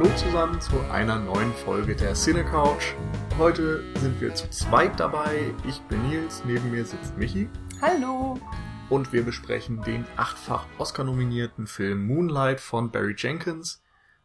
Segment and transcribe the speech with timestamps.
[0.00, 2.94] Hallo zusammen zu einer neuen Folge der Cine Couch.
[3.36, 5.52] Heute sind wir zu zweit dabei.
[5.68, 7.50] Ich bin Nils, neben mir sitzt Michi.
[7.82, 8.40] Hallo.
[8.88, 13.82] Und wir besprechen den achtfach Oscar-nominierten Film Moonlight von Barry Jenkins.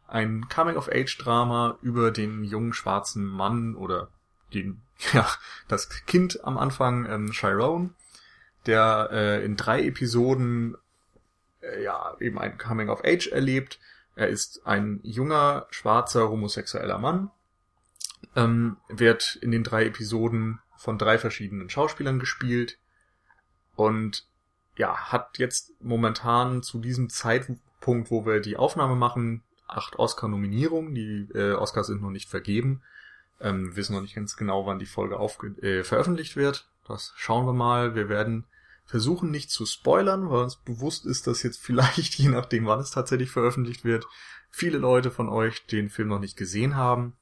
[0.08, 4.08] Ein Coming-of-Age-Drama über den jungen schwarzen Mann oder
[4.54, 4.80] den,
[5.12, 5.28] ja,
[5.68, 7.92] das Kind am Anfang, ähm, Chiron,
[8.64, 10.78] der äh, in drei Episoden
[11.60, 13.78] äh, ja eben ein Coming-of-Age erlebt
[14.16, 17.30] er ist ein junger, schwarzer, homosexueller Mann,
[18.34, 22.78] ähm, wird in den drei Episoden von drei verschiedenen Schauspielern gespielt
[23.76, 24.26] und
[24.76, 30.94] ja, hat jetzt momentan zu diesem Zeitpunkt, wo wir die Aufnahme machen, acht Oscar-Nominierungen.
[30.94, 32.82] Die äh, Oscars sind noch nicht vergeben.
[33.40, 36.68] Ähm, wissen noch nicht ganz genau, wann die Folge aufge äh, veröffentlicht wird.
[36.86, 37.94] Das schauen wir mal.
[37.94, 38.44] Wir werden
[38.86, 42.92] versuchen nicht zu spoilern, weil uns bewusst ist, dass jetzt vielleicht, je nachdem wann es
[42.92, 44.06] tatsächlich veröffentlicht wird,
[44.50, 47.16] viele Leute von euch den Film noch nicht gesehen haben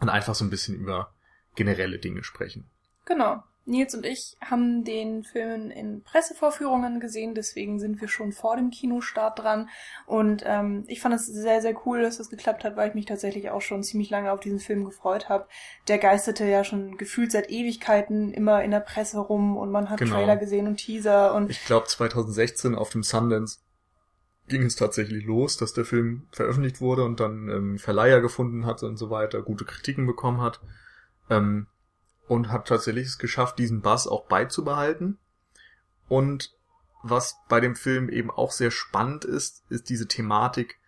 [0.00, 1.14] und einfach so ein bisschen über
[1.54, 2.70] generelle Dinge sprechen.
[3.04, 3.42] Genau.
[3.66, 8.70] Nils und ich haben den Film in Pressevorführungen gesehen, deswegen sind wir schon vor dem
[8.70, 9.68] Kinostart dran.
[10.06, 13.06] Und ähm, ich fand es sehr, sehr cool, dass das geklappt hat, weil ich mich
[13.06, 15.48] tatsächlich auch schon ziemlich lange auf diesen Film gefreut habe.
[15.88, 19.98] Der geisterte ja schon gefühlt seit Ewigkeiten immer in der Presse rum und man hat
[19.98, 20.14] genau.
[20.14, 21.50] Trailer gesehen und Teaser und.
[21.50, 23.58] Ich glaube 2016 auf dem Sundance
[24.48, 28.82] ging es tatsächlich los, dass der Film veröffentlicht wurde und dann ähm, Verleiher gefunden hat
[28.84, 30.60] und so weiter, gute Kritiken bekommen hat.
[31.28, 31.66] Ähm,
[32.28, 35.18] und hat tatsächlich es geschafft, diesen Bass auch beizubehalten.
[36.08, 36.52] Und
[37.02, 40.78] was bei dem Film eben auch sehr spannend ist, ist diese Thematik,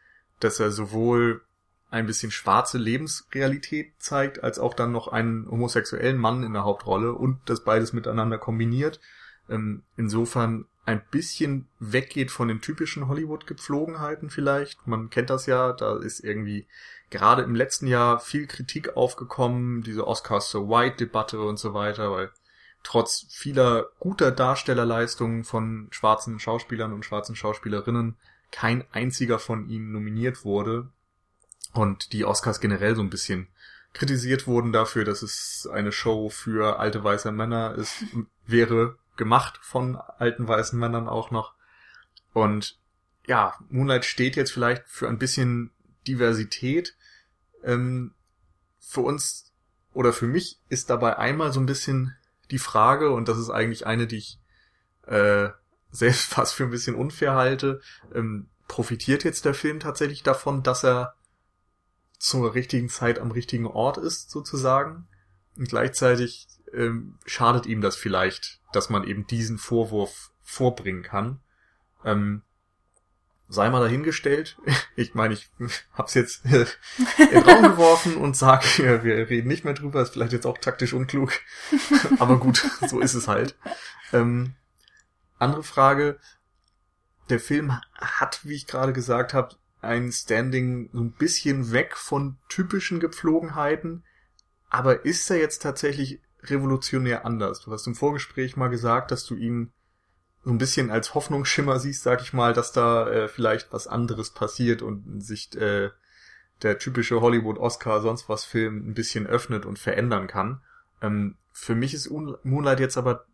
[0.41, 1.43] dass er sowohl
[1.91, 7.15] ein bisschen schwarze Lebensrealität zeigt, als auch dann noch einen homosexuellen Mann in der Hauptrolle
[7.15, 9.01] und das beides miteinander kombiniert.
[9.49, 14.87] Ähm, insofern ein bisschen weggeht von den typischen Hollywood-Gepflogenheiten vielleicht.
[14.87, 16.67] Man kennt das ja, da ist irgendwie
[17.11, 22.31] gerade im letzten Jahr viel Kritik aufgekommen, diese Oscars so White-Debatte und so weiter, weil
[22.83, 28.17] trotz vieler guter Darstellerleistungen von schwarzen Schauspielern und schwarzen Schauspielerinnen
[28.51, 30.89] kein einziger von ihnen nominiert wurde
[31.73, 33.49] und die Oscars generell so ein bisschen
[33.93, 38.05] kritisiert wurden dafür, dass es eine Show für alte weiße Männer ist,
[38.47, 41.55] wäre gemacht von alten weißen Männern auch noch.
[42.33, 42.79] Und
[43.27, 45.71] ja, Moonlight steht jetzt vielleicht für ein bisschen
[46.07, 46.97] Diversität,
[47.65, 48.15] ähm,
[48.79, 49.53] für uns
[49.93, 52.17] oder für mich ist dabei einmal so ein bisschen
[52.51, 54.39] die Frage, und das ist eigentlich eine, die ich
[55.07, 55.49] äh,
[55.91, 57.81] selbst fast für ein bisschen unfair halte,
[58.15, 61.15] ähm, profitiert jetzt der Film tatsächlich davon, dass er
[62.19, 65.09] zur richtigen Zeit am richtigen Ort ist, sozusagen.
[65.57, 71.41] Und gleichzeitig ähm, schadet ihm das vielleicht, dass man eben diesen Vorwurf vorbringen kann.
[72.05, 72.43] Ähm,
[73.49, 74.57] sei mal dahingestellt.
[74.97, 75.49] Ich meine, ich
[75.93, 76.67] hab's jetzt in
[77.31, 80.93] den Raum geworfen und sag, wir reden nicht mehr drüber, ist vielleicht jetzt auch taktisch
[80.93, 81.33] unklug.
[82.19, 83.57] Aber gut, so ist es halt.
[84.13, 84.55] Ähm,
[85.39, 86.19] andere Frage.
[87.31, 92.39] Der Film hat, wie ich gerade gesagt habe, ein Standing so ein bisschen weg von
[92.49, 94.05] typischen Gepflogenheiten.
[94.69, 97.61] Aber ist er jetzt tatsächlich revolutionär anders?
[97.61, 99.73] Du hast im Vorgespräch mal gesagt, dass du ihn
[100.49, 104.31] so ein bisschen als Hoffnungsschimmer siehst, sag ich mal, dass da äh, vielleicht was anderes
[104.31, 105.91] passiert und sich äh,
[106.63, 110.63] der typische Hollywood-Oscar sonst was Film ein bisschen öffnet und verändern kann.
[111.03, 112.11] Ähm, für mich ist
[112.45, 113.27] Moonlight jetzt aber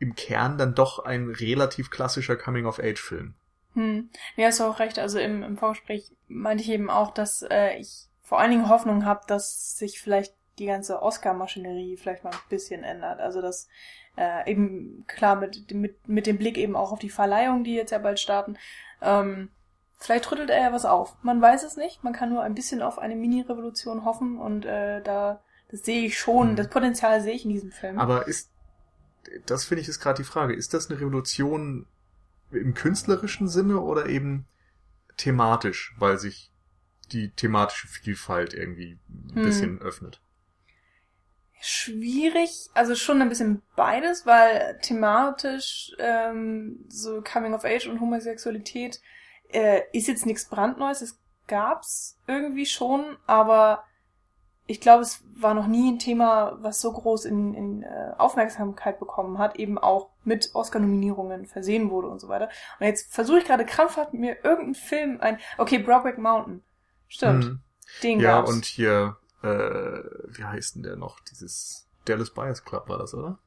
[0.00, 3.32] im Kern dann doch ein relativ klassischer Coming-of-Age-Film.
[3.72, 4.10] Hm.
[4.36, 4.98] Ja, hast du auch recht.
[4.98, 9.06] Also im, im Vorgespräch meinte ich eben auch, dass äh, ich vor allen Dingen Hoffnung
[9.06, 13.20] habe, dass sich vielleicht die ganze Oscar-Maschinerie vielleicht mal ein bisschen ändert.
[13.20, 13.68] Also dass
[14.16, 17.90] äh, eben klar mit, mit, mit dem Blick eben auch auf die Verleihung, die jetzt
[17.92, 18.56] ja bald starten.
[19.00, 19.50] Ähm,
[19.98, 21.16] vielleicht rüttelt er ja was auf.
[21.22, 22.04] Man weiß es nicht.
[22.04, 25.40] Man kann nur ein bisschen auf eine Mini-Revolution hoffen und äh, da
[25.70, 26.56] das sehe ich schon, mhm.
[26.56, 27.98] das Potenzial sehe ich in diesem Film.
[27.98, 28.50] Aber ist
[29.46, 31.86] das finde ich ist gerade die Frage, ist das eine Revolution
[32.50, 34.46] im künstlerischen Sinne oder eben
[35.16, 36.50] thematisch, weil sich
[37.12, 39.42] die thematische Vielfalt irgendwie ein hm.
[39.42, 40.20] bisschen öffnet?
[41.60, 49.00] Schwierig, also schon ein bisschen beides, weil thematisch ähm, so Coming of Age und Homosexualität
[49.50, 53.84] äh, ist jetzt nichts brandneues, es gab's irgendwie schon, aber
[54.70, 59.00] ich glaube, es war noch nie ein Thema, was so groß in, in äh, Aufmerksamkeit
[59.00, 62.50] bekommen hat, eben auch mit Oscar-Nominierungen versehen wurde und so weiter.
[62.78, 65.38] Und jetzt versuche ich gerade krampfhaft mir irgendeinen Film ein.
[65.56, 66.62] Okay, Brokeback Mountain.
[67.08, 67.44] Stimmt.
[67.44, 67.60] Hm.
[68.02, 68.50] Den ja, gab's.
[68.50, 71.20] und hier äh, wie heißt denn der noch?
[71.20, 73.38] Dieses Dallas Buyers Club war das, oder?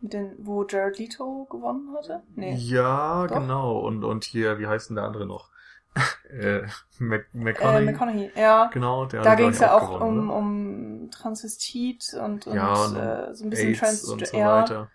[0.00, 2.22] Den, wo Jared Leto gewonnen hatte?
[2.34, 2.54] Nee.
[2.54, 3.34] Ja, Doch?
[3.36, 3.78] genau.
[3.80, 5.50] Und, und hier, wie heißt denn der andere noch?
[6.30, 6.62] äh,
[6.98, 7.84] Mac Äh, McConaughey.
[7.84, 8.66] McConaughey, ja.
[8.72, 10.38] Genau, der Da ging es ja auch gewonnen, um, oder?
[10.38, 14.60] um Transvestit und, und, Ja, und äh, so ein bisschen Trans und so ja.
[14.62, 14.90] weiter.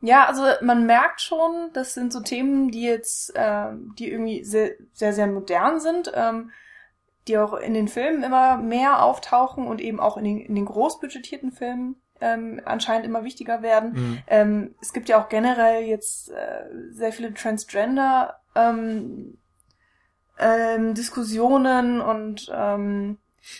[0.00, 4.72] Ja, also man merkt schon, das sind so Themen, die jetzt, ähm, die irgendwie sehr,
[4.92, 6.52] sehr, sehr modern sind, ähm,
[7.28, 10.64] die auch in den Filmen immer mehr auftauchen und eben auch in den, in den
[10.64, 13.92] großbudgetierten Filmen ähm, anscheinend immer wichtiger werden.
[13.92, 14.18] Mhm.
[14.26, 19.38] Ähm, es gibt ja auch generell jetzt äh, sehr viele Transgender ähm,
[20.38, 23.18] ähm, Diskussionen und ähm,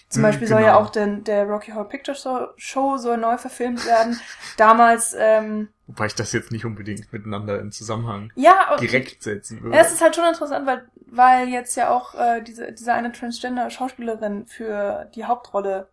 [0.08, 0.80] zum Mhm, Beispiel soll ja genau.
[0.80, 4.20] auch der, der Rocky Horror Picture Show, soll neu verfilmt werden.
[4.56, 9.76] Damals, ähm, Wobei ich das jetzt nicht unbedingt miteinander in Zusammenhang ja, direkt setzen würde.
[9.76, 13.12] Ja, es ist halt schon interessant, weil, weil jetzt ja auch äh, diese, diese eine
[13.12, 15.88] Transgender-Schauspielerin für die Hauptrolle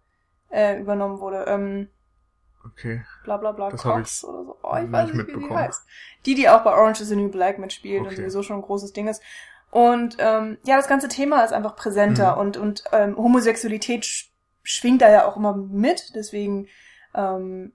[0.49, 1.45] äh, übernommen wurde.
[1.47, 1.89] Ähm,
[2.65, 3.03] okay.
[3.23, 4.57] bla bla bla Das Cox oder so.
[4.63, 5.83] Oh, ich weiß nicht, wie die heißt.
[6.25, 8.15] Die, die auch bei Orange is the New Black mitspielt und Okay.
[8.17, 9.21] sowieso schon ein großes Ding ist.
[9.71, 12.39] Und ähm, ja, das ganze Thema ist einfach präsenter Mhm.
[12.41, 14.31] und, und ähm, Homosexualität sch
[14.63, 16.15] schwingt da ja auch immer mit.
[16.15, 16.67] Deswegen,
[17.13, 17.73] ähm,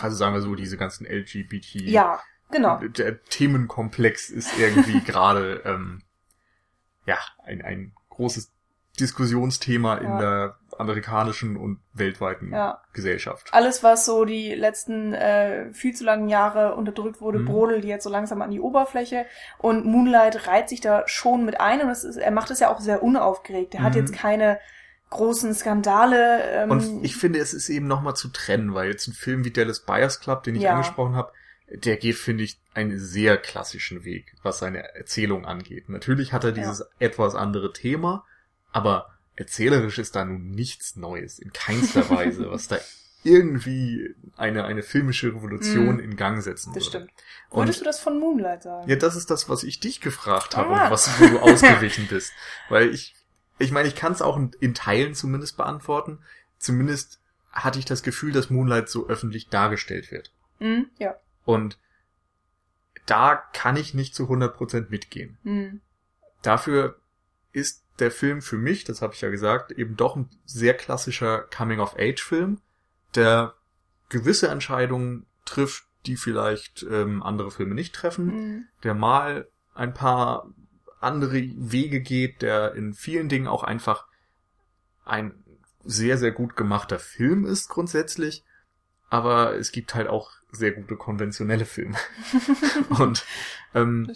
[0.00, 1.76] Also sagen wir so, diese ganzen LGBT.
[1.82, 2.20] ja,
[2.50, 2.80] genau.
[3.30, 6.02] Themenkomplex ist irgendwie gerade ähm,
[7.08, 8.52] ja ein, ein großes
[9.00, 10.18] Diskussionsthema in Ja.
[10.18, 12.82] der amerikanischen und weltweiten Ja.
[12.92, 13.48] Gesellschaft.
[13.52, 17.46] alles, was so die letzten äh, viel zu langen Jahre unterdrückt wurde, Mhm.
[17.46, 19.24] brodelt jetzt so langsam an die Oberfläche.
[19.58, 22.70] Und Moonlight reiht sich da schon mit ein und es ist, er macht es ja
[22.70, 23.74] auch sehr unaufgeregt.
[23.74, 24.00] Er hat Mhm.
[24.00, 24.58] jetzt keine
[25.10, 26.42] großen Skandale.
[26.42, 29.50] Ähm, Und ich finde, es ist eben nochmal zu trennen, weil jetzt ein Film wie
[29.50, 30.72] Dallas Buyers Club, den ich Ja.
[30.72, 31.32] angesprochen habe,
[31.70, 35.88] der geht, finde ich, einen sehr klassischen Weg, was seine Erzählung angeht.
[35.88, 38.24] Natürlich hat er dieses etwas andere Thema,
[38.72, 42.78] aber erzählerisch ist da nun nichts Neues, in keinster Weise, was da
[43.24, 46.00] irgendwie eine, eine filmische Revolution Mhm.
[46.00, 47.06] in Gang setzen das würde.
[47.06, 47.10] stimmt.
[47.50, 48.88] Wolltest du das von Moonlight sagen?
[48.88, 50.84] ja, das ist das, was ich dich gefragt habe Ah.
[50.86, 52.32] und was, wo du ausgewichen bist.
[52.68, 53.14] Weil ich,
[53.58, 56.20] ich meine, ich kann es auch in, in Teilen zumindest beantworten.
[56.58, 57.20] Zumindest
[57.52, 60.32] hatte ich das Gefühl, dass Moonlight so öffentlich dargestellt wird.
[60.60, 61.16] Mhm, ja.
[61.48, 61.78] Und
[63.06, 65.38] da kann ich nicht zu 100% mitgehen.
[65.44, 65.80] Mhm.
[66.42, 67.00] Dafür
[67.52, 71.40] ist der Film für mich, das habe ich ja gesagt, eben doch ein sehr klassischer
[71.56, 72.60] Coming-of-Age-Film,
[73.14, 73.54] der
[74.10, 78.64] gewisse Entscheidungen trifft, die vielleicht ähm, andere Filme nicht treffen Mhm.
[78.84, 80.52] der mal ein paar
[81.00, 84.06] andere Wege geht, der in vielen Dingen auch einfach
[85.06, 85.32] ein
[85.82, 88.44] sehr, sehr gut gemachter Film ist grundsätzlich.
[89.10, 91.96] Aber es gibt halt auch sehr gute konventionelle Filme.
[92.90, 93.24] Und
[93.74, 94.06] ähm,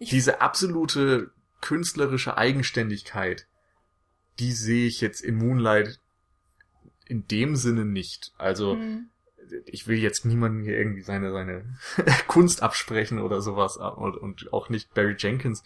[0.00, 1.30] diese absolute
[1.60, 3.46] künstlerische Eigenständigkeit,
[4.38, 5.98] die sehe ich jetzt in Moonlight
[7.06, 8.32] in dem Sinne nicht.
[8.38, 9.08] Also Mhm.
[9.66, 11.78] ich will jetzt niemandem hier irgendwie seine, seine
[12.28, 15.62] Kunst absprechen oder sowas und, und auch nicht Barry Jenkins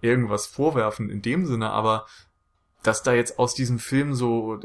[0.00, 2.06] irgendwas vorwerfen in dem Sinne, aber
[2.82, 4.60] dass da jetzt aus diesem Film so,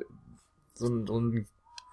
[0.74, 1.48] so, ein, so ein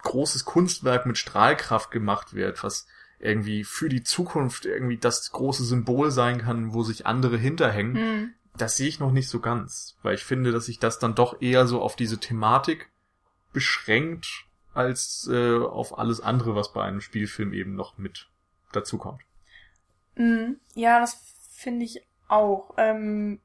[0.06, 2.86] großes Kunstwerk mit Strahlkraft gemacht wird, was
[3.18, 8.34] irgendwie für die Zukunft irgendwie das große Symbol sein kann, wo sich andere hinterhängen, Mhm.
[8.56, 11.40] das sehe ich noch nicht so ganz, weil ich finde, dass sich das dann doch
[11.40, 12.90] eher so auf diese Thematik
[13.52, 14.44] beschränkt,
[14.74, 18.28] als äh, auf alles andere, was bei einem Spielfilm eben noch mit
[18.72, 19.22] dazukommt.
[20.16, 20.60] Mhm.
[20.74, 21.16] Ja, das
[21.52, 22.74] finde ich auch.
[22.76, 23.40] Ähm,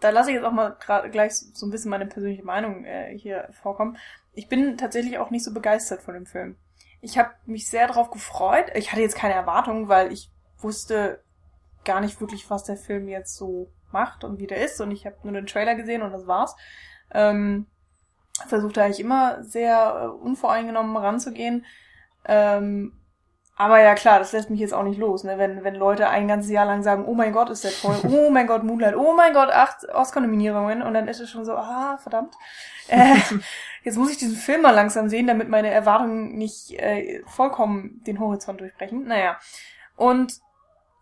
[0.00, 3.16] da lasse ich jetzt auch mal gerade gleich so ein bisschen meine persönliche Meinung äh,
[3.18, 3.96] hier vorkommen.
[4.34, 6.56] Ich bin tatsächlich auch nicht so begeistert von dem Film.
[7.00, 8.66] Ich habe mich sehr darauf gefreut.
[8.74, 11.22] Ich hatte jetzt keine Erwartungen, weil ich wusste
[11.84, 14.80] gar nicht wirklich, was der Film jetzt so macht und wie der ist.
[14.80, 16.56] Und ich habe nur den Trailer gesehen und das war's.
[17.12, 17.66] Ähm,
[18.46, 21.64] versuchte eigentlich immer sehr äh, unvoreingenommen ranzugehen.
[22.24, 22.98] Ähm,
[23.56, 25.38] aber ja klar, das lässt mich jetzt auch nicht los, ne?
[25.38, 28.30] Wenn, wenn Leute ein ganzes Jahr lang sagen, oh mein Gott, ist der toll, oh
[28.30, 31.98] mein Gott, Moonlight, oh mein Gott, acht Oscar-Nominierungen und dann ist es schon so, ah,
[31.98, 32.34] verdammt.
[32.88, 33.14] Äh,
[33.84, 38.18] jetzt muss ich diesen Film mal langsam sehen, damit meine Erwartungen nicht äh, vollkommen den
[38.20, 39.04] Horizont durchbrechen.
[39.06, 39.38] Naja.
[39.96, 40.40] Und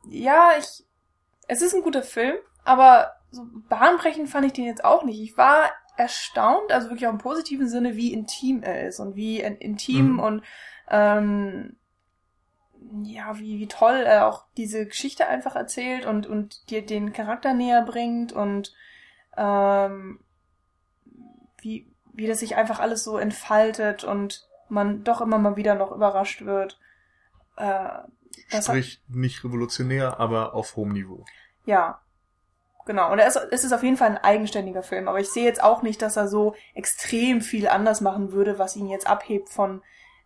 [0.08, 0.84] ja, ich.
[1.48, 5.20] Es ist ein guter Film, aber so bahnbrechend fand ich den jetzt auch nicht.
[5.20, 9.40] Ich war erstaunt, also wirklich auch im positiven Sinne, wie intim er ist und wie
[9.40, 10.20] in- intim Mhm.
[10.20, 10.42] und
[10.90, 11.76] ähm,
[13.02, 17.54] ja, wie, wie toll er auch diese Geschichte einfach erzählt und, und dir den Charakter
[17.54, 18.74] näher bringt und
[19.36, 20.20] ähm,
[21.60, 25.92] wie, wie das sich einfach alles so entfaltet und man doch immer mal wieder noch
[25.92, 26.78] überrascht wird.
[27.56, 27.88] Äh,
[28.50, 31.24] das hat, Sprich, nicht revolutionär, aber auf hohem Niveau.
[31.64, 32.00] ja,
[32.84, 33.10] genau.
[33.12, 35.62] Und er ist, es ist auf jeden Fall ein eigenständiger Film, aber ich sehe jetzt
[35.62, 39.82] auch nicht, dass er so extrem viel anders machen würde, was ihn jetzt abhebt von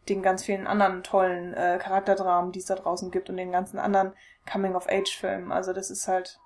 [0.09, 3.79] den ganz vielen anderen tollen äh, Charakterdramen, die es da draußen gibt und den ganzen
[3.79, 4.13] anderen
[4.51, 5.53] Coming-of-Age-Filmen.
[5.53, 6.39] Also das ist halt,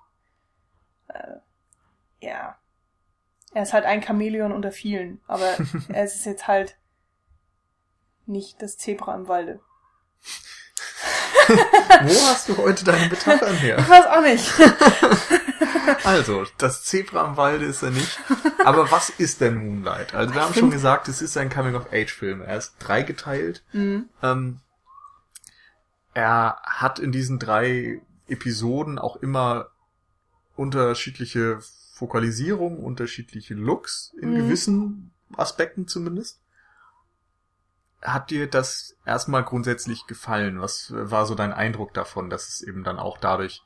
[1.09, 1.37] äh,
[2.19, 2.57] ja,
[3.53, 5.57] Er ist halt ein Chamäleon unter vielen, aber
[5.89, 6.77] er ist jetzt halt
[8.25, 9.59] nicht das Zebra im Walde.
[11.47, 13.77] Wo hast du heute deine Metaphern her?
[13.79, 14.51] Ich weiß auch nicht.
[16.03, 18.19] Also, das Zebra im Walde ist er nicht.
[18.65, 20.13] Aber was ist denn Moonlight?
[20.13, 22.41] Also, wir haben schon gesagt, es ist ein Coming-of-Age-Film.
[22.41, 23.63] Er ist dreigeteilt.
[23.73, 24.09] Mhm.
[24.23, 24.59] Ähm,
[26.13, 29.67] er hat in diesen drei Episoden auch immer
[30.55, 31.59] unterschiedliche
[31.93, 34.35] Fokalisierungen, unterschiedliche Looks, in Mhm.
[34.35, 36.39] gewissen Aspekten zumindest.
[38.01, 40.59] Hat dir das erstmal grundsätzlich gefallen?
[40.59, 43.61] Was war so dein Eindruck davon, dass es eben dann auch dadurch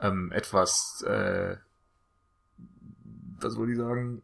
[0.00, 1.56] ähm, etwas, äh,
[3.40, 4.22] was soll ich sagen,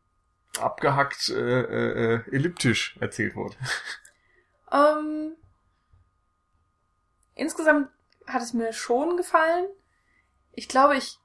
[0.60, 3.56] abgehackt, äh, äh, äh, elliptisch erzählt wurde?
[4.72, 5.36] Ähm,
[7.36, 7.88] insgesamt
[8.26, 9.68] hat es mir schon gefallen.
[10.52, 11.20] Ich glaube, ich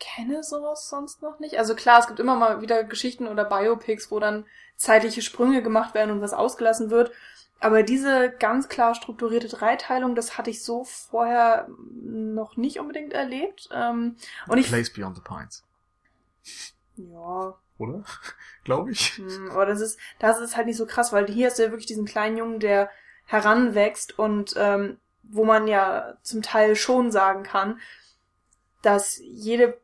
[0.00, 1.56] kenne sowas sonst noch nicht.
[1.56, 5.94] Also klar, es gibt immer mal wieder Geschichten oder Biopics, wo dann zeitliche Sprünge gemacht
[5.94, 7.12] werden und was ausgelassen wird.
[7.64, 13.70] Aber diese ganz klar strukturierte Dreiteilung, das hatte ich so vorher noch nicht unbedingt erlebt.
[13.72, 14.16] Ähm,
[14.46, 15.64] und ich, Place Beyond the Pines,
[16.96, 18.04] ja, oder?
[18.64, 19.16] Glaube ich.
[19.16, 21.70] Hm, Aber das ist, das ist halt nicht so krass, weil hier hast du ja
[21.70, 22.90] wirklich diesen kleinen Jungen, der
[23.24, 27.80] heranwächst und ähm, wo man ja zum Teil schon sagen kann,
[28.82, 29.80] dass jede,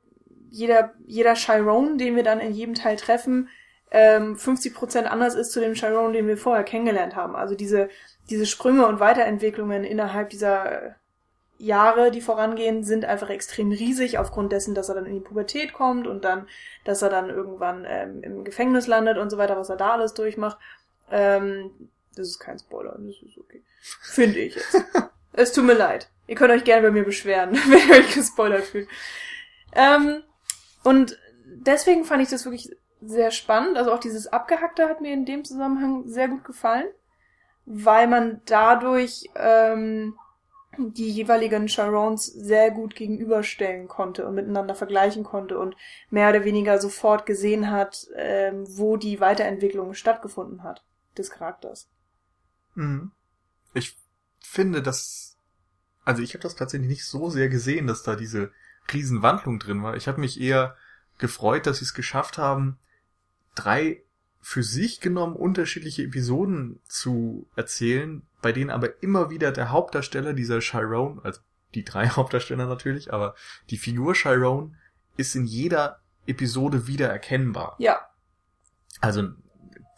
[0.50, 3.48] jeder, jeder Chiron, den wir dann in jedem Teil treffen,
[3.90, 7.34] ähm, 50% anders ist zu dem Chiron, den wir vorher kennengelernt haben.
[7.34, 7.88] Also diese,
[8.28, 10.90] diese Sprünge und Weiterentwicklungen innerhalb dieser äh,
[11.58, 15.72] Jahre, die vorangehen, sind einfach extrem riesig aufgrund dessen, dass er dann in die Pubertät
[15.72, 16.48] kommt und dann,
[16.84, 20.14] dass er dann irgendwann ähm, im Gefängnis landet und so weiter, was er da alles
[20.14, 20.58] durchmacht.
[21.10, 21.70] Ähm,
[22.14, 23.62] das ist kein Spoiler, das ist okay.
[23.80, 24.84] Finde ich jetzt.
[25.32, 26.08] es tut mir leid.
[26.26, 28.88] Ihr könnt euch gerne bei mir beschweren, wenn ihr euch gespoilert fühlt.
[29.74, 30.22] Ähm,
[30.82, 32.70] und deswegen fand ich das wirklich
[33.00, 33.76] sehr spannend.
[33.76, 36.88] Also auch dieses Abgehackte hat mir in dem Zusammenhang sehr gut gefallen,
[37.66, 40.14] weil man dadurch ähm,
[40.78, 45.76] die jeweiligen Charons sehr gut gegenüberstellen konnte und miteinander vergleichen konnte und
[46.10, 50.84] mehr oder weniger sofort gesehen hat, ähm, wo die Weiterentwicklung stattgefunden hat
[51.16, 51.88] des Charakters.
[52.74, 53.12] Mhm.
[53.74, 53.96] Ich
[54.40, 55.36] finde, dass,
[56.04, 58.52] also ich habe das tatsächlich nicht so sehr gesehen, dass da diese
[58.92, 59.96] Riesenwandlung drin war.
[59.96, 60.76] Ich habe mich eher
[61.18, 62.78] gefreut, dass sie es geschafft haben,
[63.62, 64.02] drei
[64.40, 70.60] für sich genommen unterschiedliche Episoden zu erzählen, bei denen aber immer wieder der Hauptdarsteller dieser
[70.60, 71.40] Chiron, also
[71.74, 73.34] die drei Hauptdarsteller natürlich, aber
[73.68, 74.76] die Figur Chiron
[75.16, 77.76] ist in jeder Episode wieder erkennbar.
[77.78, 78.00] Ja,
[79.00, 79.28] Also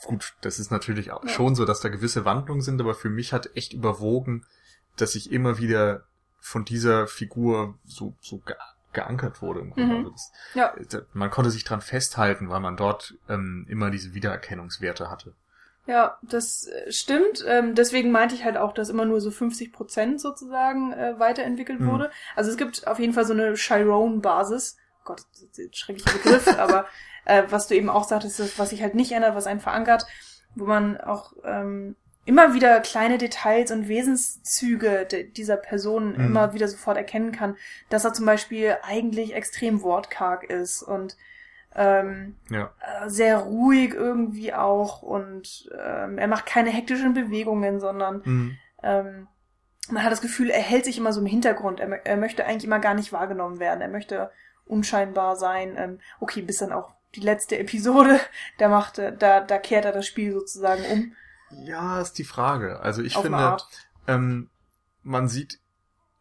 [0.04, 1.30] gut, das ist natürlich auch Ja.
[1.30, 4.44] schon so, dass da gewisse Wandlungen sind, aber für mich hat echt überwogen,
[4.96, 6.04] dass ich immer wieder
[6.40, 8.42] von dieser Figur so, so
[8.92, 9.60] geankert wurde.
[9.60, 9.94] Im Grunde.
[9.94, 9.96] Mhm.
[9.98, 14.14] Also das, ja, da- man konnte sich dran festhalten, weil man dort ähm, immer diese
[14.14, 15.34] Wiedererkennungswerte hatte.
[15.86, 17.44] ja, das äh, stimmt.
[17.46, 21.80] Ähm, deswegen meinte ich halt auch, dass immer nur so 50 Prozent sozusagen äh, weiterentwickelt
[21.80, 21.86] Mhm.
[21.90, 22.10] wurde.
[22.36, 24.76] Also es gibt auf jeden Fall so eine Chiron-Basis.
[25.04, 26.86] Gott, das ist ein schrecklicher Begriff, aber
[27.24, 30.06] äh, was du eben auch sagtest, was sich halt nicht ändert, was einen verankert,
[30.54, 36.24] wo man auch ähm, immer wieder kleine Details und Wesenszüge de dieser Person Mhm.
[36.26, 37.56] immer wieder sofort erkennen kann,
[37.88, 41.16] dass er zum Beispiel eigentlich extrem wortkarg ist und
[41.74, 42.70] ähm, Ja.
[42.80, 48.58] äh, sehr ruhig irgendwie auch und ähm, er macht keine hektischen Bewegungen, sondern Mhm.
[48.82, 49.28] ähm,
[49.88, 51.80] man hat das Gefühl, er hält sich immer so im Hintergrund.
[51.80, 53.80] Er, er möchte eigentlich immer gar nicht wahrgenommen werden.
[53.80, 54.30] Er möchte
[54.64, 55.74] unscheinbar sein.
[55.76, 58.20] Ähm, okay, bis dann auch die letzte Episode,
[58.58, 61.16] da macht da, da kehrt er das Spiel sozusagen um.
[61.52, 62.80] Ja, ist die Frage.
[62.80, 63.56] Also ich auf finde,
[64.06, 64.50] ähm,
[65.02, 65.60] man sieht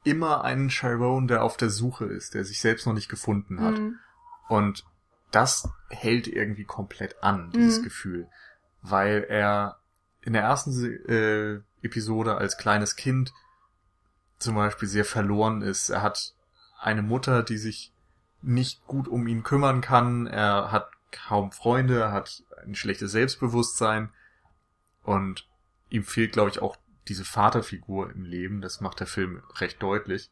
[0.04, 3.78] immer einen Chiron, der auf der Suche ist, der sich selbst noch nicht gefunden hat.
[3.78, 4.00] Mhm.
[4.50, 4.86] Und
[5.32, 7.84] das hält irgendwie komplett an, dieses Mhm.
[7.84, 8.28] Gefühl.
[8.82, 9.78] Weil er
[10.22, 10.72] in der ersten
[11.08, 13.34] äh, Episode als kleines Kind
[14.40, 15.90] zum Beispiel sehr verloren ist.
[15.90, 16.34] Er hat
[16.80, 17.94] eine Mutter, die sich
[18.42, 20.26] nicht gut um ihn kümmern kann.
[20.26, 24.10] Er hat kaum Freunde, er hat ein schlechtes Selbstbewusstsein.
[25.04, 25.48] Und
[25.90, 26.78] ihm fehlt, glaube ich, auch
[27.08, 28.62] diese Vaterfigur im Leben.
[28.62, 30.32] Das macht der Film recht deutlich.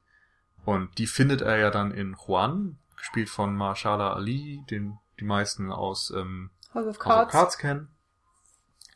[0.66, 5.72] Und die findet er ja dann in Juan, gespielt von Marshala Ali, den die meisten
[5.72, 7.32] aus ähm, House of House of Cards.
[7.32, 7.88] Cards kennen.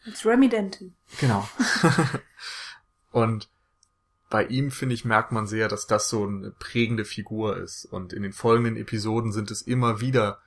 [0.05, 0.95] It's Remy Denton.
[1.19, 1.47] Genau.
[3.11, 3.49] und
[4.29, 7.85] bei ihm, finde ich, merkt man sehr, dass das so eine prägende Figur ist.
[7.85, 10.39] Und in den folgenden Episoden sind es immer wieder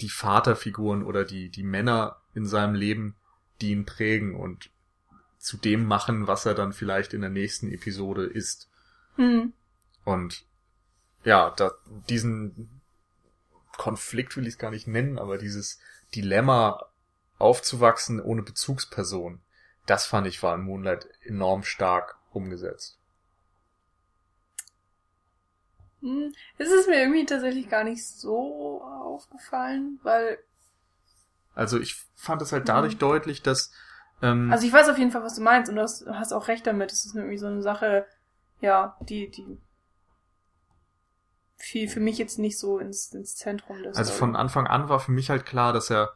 [0.00, 3.16] die Vaterfiguren oder die, die Männer in seinem Leben,
[3.62, 4.70] die ihn prägen und
[5.38, 8.68] zu dem machen, was er dann vielleicht in der nächsten Episode ist.
[9.16, 9.52] Hm.
[10.04, 10.44] Und
[11.24, 11.72] ja, da,
[12.08, 12.80] diesen
[13.76, 15.80] Konflikt will ich es gar nicht nennen, aber dieses
[16.14, 16.86] Dilemma
[17.38, 19.40] aufzuwachsen ohne Bezugsperson,
[19.86, 22.98] das fand ich war in Moonlight enorm stark umgesetzt.
[26.02, 30.38] Hm, es ist mir irgendwie tatsächlich gar nicht so aufgefallen, weil.
[31.54, 33.00] Also ich fand es halt dadurch mhm.
[33.00, 33.72] deutlich, dass.
[34.22, 36.48] Ähm, also ich weiß auf jeden Fall, was du meinst und du hast, hast auch
[36.48, 36.92] recht damit.
[36.92, 38.06] Es ist irgendwie so eine Sache,
[38.60, 39.58] ja, die, die
[41.62, 43.96] fiel für mich jetzt nicht so ins, ins Zentrum des.
[43.96, 46.12] Also von Anfang an war für mich halt klar, dass er,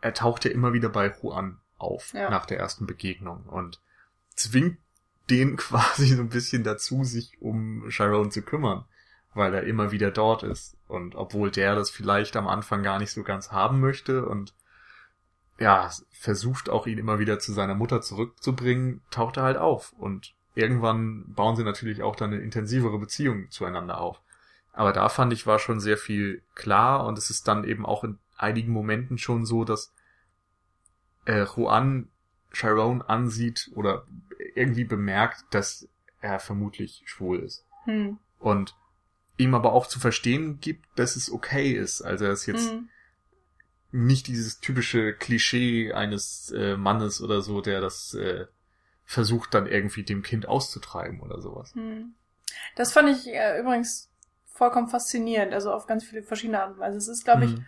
[0.00, 2.30] er taucht ja immer wieder bei Juan auf ja.
[2.30, 3.80] nach der ersten Begegnung und
[4.34, 4.78] zwingt
[5.30, 8.84] den quasi so ein bisschen dazu, sich um Chiron zu kümmern,
[9.36, 10.76] weil er immer wieder dort ist.
[10.88, 14.54] Und obwohl der das vielleicht am Anfang gar nicht so ganz haben möchte und
[15.58, 19.92] ja, versucht auch ihn immer wieder zu seiner Mutter zurückzubringen, taucht er halt auf.
[19.92, 24.20] Und irgendwann bauen sie natürlich auch dann eine intensivere Beziehung zueinander auf.
[24.72, 28.04] Aber da fand ich, war schon sehr viel klar und es ist dann eben auch
[28.04, 29.94] in einigen Momenten schon so, dass
[31.24, 32.08] äh, Juan
[32.52, 34.06] Chiron ansieht oder
[34.54, 35.88] irgendwie bemerkt, dass
[36.20, 37.66] er vermutlich schwul ist.
[37.84, 38.18] Hm.
[38.38, 38.76] Und
[39.38, 42.02] ihm aber auch zu verstehen gibt, dass es okay ist.
[42.02, 42.88] Also er ist jetzt hm.
[43.92, 48.46] nicht dieses typische Klischee eines äh, Mannes oder so, der das äh,
[49.04, 51.74] versucht dann irgendwie dem Kind auszutreiben oder sowas.
[51.74, 52.14] Hm.
[52.74, 54.10] Das fand ich äh, übrigens
[54.46, 56.96] vollkommen faszinierend, also auf ganz viele verschiedene Arten Weise.
[56.96, 57.66] Es ist, glaube ich, mhm.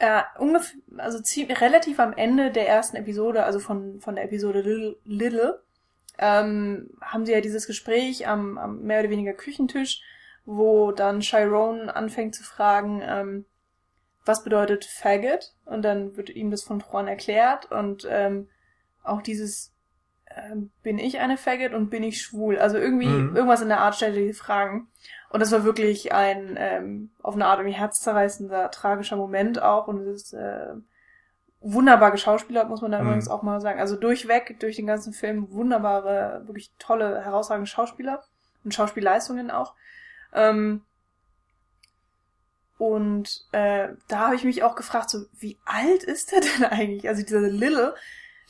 [0.00, 4.60] äh, ungefähr, also ziemlich, relativ am Ende der ersten Episode, also von, von der Episode
[4.60, 5.62] Little, Little
[6.18, 10.02] ähm, haben sie ja dieses Gespräch am, am mehr oder weniger Küchentisch,
[10.46, 13.44] wo dann Chiron anfängt zu fragen, ähm,
[14.24, 15.54] was bedeutet Faggot?
[15.64, 18.48] Und dann wird ihm das von Juan erklärt und ähm,
[19.02, 19.72] auch dieses
[20.36, 22.58] ähm, bin ich eine Faggot und bin ich schwul?
[22.58, 23.36] Also irgendwie mhm.
[23.36, 24.88] irgendwas in der Art stellt er die Fragen.
[25.30, 29.88] Und das war wirklich ein ähm, auf eine Art irgendwie herzzerreißender, tragischer Moment auch.
[29.88, 30.74] Und es ist äh,
[31.60, 33.06] wunderbar geschauspielert, muss man da mhm.
[33.06, 33.80] übrigens auch mal sagen.
[33.80, 38.22] Also durchweg, durch den ganzen Film, wunderbare, wirklich tolle, herausragende Schauspieler
[38.64, 39.74] und Schauspielleistungen auch.
[40.36, 40.82] Ähm,
[42.78, 47.08] und äh, da habe ich mich auch gefragt, so wie alt ist der denn eigentlich?
[47.08, 47.94] Also dieser Lille,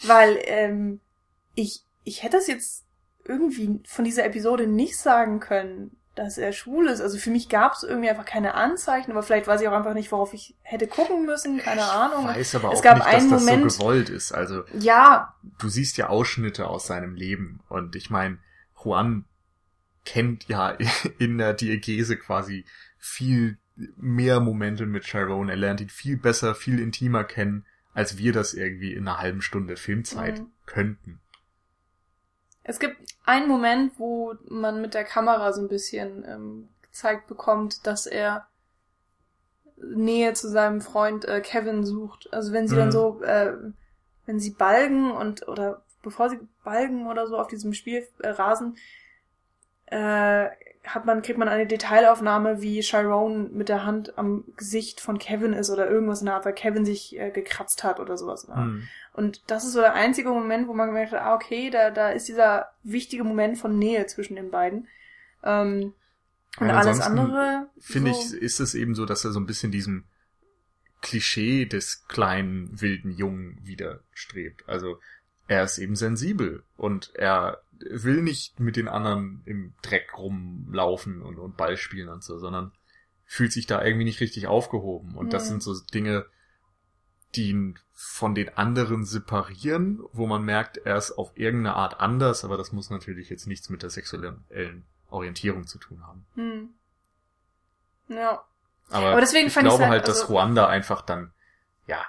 [0.02, 1.00] weil ähm,
[1.54, 2.84] ich ich hätte das jetzt
[3.24, 7.00] irgendwie von dieser Episode nicht sagen können, dass er schwul ist.
[7.00, 9.94] Also für mich gab es irgendwie einfach keine Anzeichen, aber vielleicht weiß ich auch einfach
[9.94, 12.30] nicht, worauf ich hätte gucken müssen, keine Ahnung.
[12.30, 14.32] Ich weiß aber es auch gab nicht, einen dass Moment, das so gewollt ist.
[14.32, 18.38] Also ja, du siehst ja Ausschnitte aus seinem Leben und ich meine,
[18.82, 19.24] Juan
[20.06, 20.70] kennt ja
[21.18, 22.64] in der Diegese quasi
[22.96, 23.58] viel
[23.96, 25.50] mehr Momente mit Chiron.
[25.50, 29.42] Er lernt ihn viel besser, viel intimer kennen, als wir das irgendwie in einer halben
[29.42, 30.50] Stunde Filmzeit mhm.
[30.64, 31.20] könnten.
[32.62, 37.86] Es gibt einen Moment, wo man mit der Kamera so ein bisschen ähm, gezeigt bekommt,
[37.86, 38.46] dass er
[39.76, 42.32] Nähe zu seinem Freund äh, Kevin sucht.
[42.32, 42.78] Also wenn sie mhm.
[42.78, 43.52] dann so, äh,
[44.24, 48.76] wenn sie balgen und oder bevor sie balgen oder so auf diesem Spielrasen,
[49.86, 50.48] äh,
[50.86, 55.52] hat man, kriegt man eine Detailaufnahme, wie Chiron mit der Hand am Gesicht von Kevin
[55.52, 58.46] ist oder irgendwas in der Art, weil Kevin sich äh, gekratzt hat oder sowas.
[58.46, 58.86] Mhm.
[59.12, 62.10] Und das ist so der einzige Moment, wo man gemerkt hat, ah, okay, da, da
[62.10, 64.86] ist dieser wichtige Moment von Nähe zwischen den beiden.
[65.42, 65.94] Ähm,
[66.58, 67.68] und ja, alles andere.
[67.78, 70.04] Finde so ich, ist es eben so, dass er so ein bisschen diesem
[71.02, 74.68] Klischee des kleinen, wilden Jungen widerstrebt.
[74.68, 75.00] Also
[75.48, 81.38] er ist eben sensibel und er will nicht mit den anderen im Dreck rumlaufen und,
[81.38, 82.72] und Ball spielen und so, sondern
[83.24, 85.14] fühlt sich da irgendwie nicht richtig aufgehoben.
[85.16, 85.30] Und mhm.
[85.30, 86.26] das sind so Dinge,
[87.34, 92.44] die ihn von den anderen separieren, wo man merkt, er ist auf irgendeine Art anders,
[92.44, 96.26] aber das muss natürlich jetzt nichts mit der sexuellen Orientierung zu tun haben.
[96.34, 96.70] Mhm.
[98.08, 98.44] Ja.
[98.90, 101.32] Aber, aber deswegen ich glaube halt, halt also dass Ruanda einfach dann,
[101.86, 102.04] ja,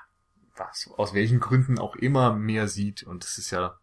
[0.58, 3.78] was, aus welchen Gründen auch immer mehr sieht und das ist ja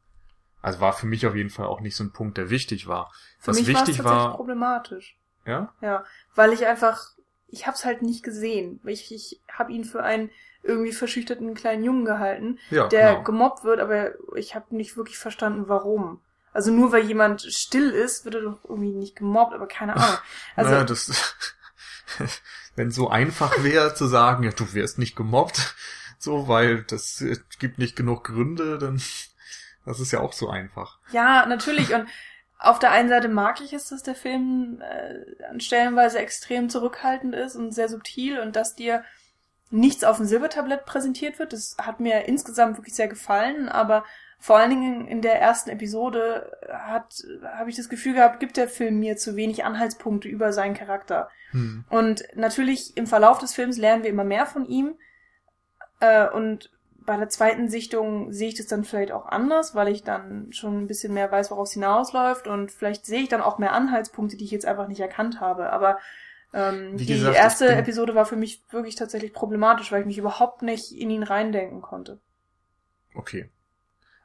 [0.65, 3.13] also war für mich auf jeden Fall auch nicht so ein Punkt, der wichtig war.
[3.39, 5.19] Für Was mich wichtig war problematisch.
[5.45, 5.75] Ja?
[5.83, 7.11] Ja, weil ich einfach,
[7.49, 8.81] ich hab's halt nicht gesehen.
[8.85, 10.31] Ich, ich habe ihn für einen
[10.63, 13.25] irgendwie verschüchterten kleinen Jungen gehalten, ja, der genau.
[13.25, 16.23] gemobbt wird, aber ich habe nicht wirklich verstanden, warum.
[16.55, 20.17] Also nur weil jemand still ist, wird er doch irgendwie nicht gemobbt, aber keine Ahnung.
[20.57, 21.35] Also naja, das,
[22.75, 25.75] wenn so einfach wäre zu sagen, ja, du wirst nicht gemobbt,
[26.25, 27.25] so, weil das
[27.59, 29.01] gibt nicht genug Gründe, dann
[29.87, 30.99] das ist ja auch so einfach.
[31.13, 31.95] Ja, natürlich.
[31.95, 32.09] Und
[32.59, 37.35] auf der einen Seite mag ich es, dass der Film äh, an Stellenweise extrem zurückhaltend
[37.35, 39.05] ist und sehr subtil und dass dir
[39.71, 41.53] nichts auf dem Silbertablett präsentiert wird.
[41.53, 44.05] Das hat mir insgesamt wirklich sehr gefallen, aber
[44.39, 47.15] vor allen Dingen in der ersten Episode hat
[47.57, 51.29] habe ich das Gefühl gehabt, gibt der Film mir zu wenig Anhaltspunkte über seinen Charakter.
[51.51, 51.85] Hm.
[51.89, 54.97] Und natürlich im Verlauf des Films lernen wir immer mehr von ihm,
[56.05, 56.71] Äh, und
[57.07, 60.79] bei der zweiten Sichtung sehe ich das dann vielleicht auch anders, weil ich dann schon
[60.79, 64.37] ein bisschen mehr weiß, worauf es hinausläuft und vielleicht sehe ich dann auch mehr Anhaltspunkte,
[64.37, 65.71] die ich jetzt einfach nicht erkannt habe.
[65.71, 65.99] Aber
[66.55, 70.63] ähm, die gesagt, erste Episode war für mich wirklich tatsächlich problematisch, weil ich mich überhaupt
[70.63, 72.21] nicht in ihn reindenken konnte.
[73.15, 73.51] Okay.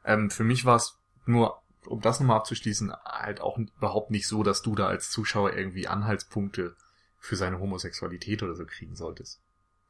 [0.05, 4.43] Ähm, für mich war es nur, um das nochmal abzuschließen, halt auch überhaupt nicht so,
[4.43, 6.75] dass du da als Zuschauer irgendwie Anhaltspunkte
[7.17, 9.41] für seine Homosexualität oder so kriegen solltest.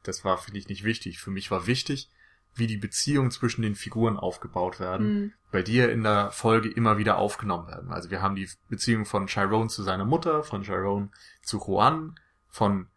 [0.03, 1.19] Das war, finde ich, nicht wichtig.
[1.19, 2.09] Für mich war wichtig,
[2.55, 5.33] wie die Beziehungen zwischen den Figuren aufgebaut werden, Hm.
[5.51, 7.91] bei dir in der Folge immer wieder aufgenommen werden.
[7.91, 12.87] Also wir haben die Beziehung von Chiron zu seiner Mutter, von Chiron zu Juan, von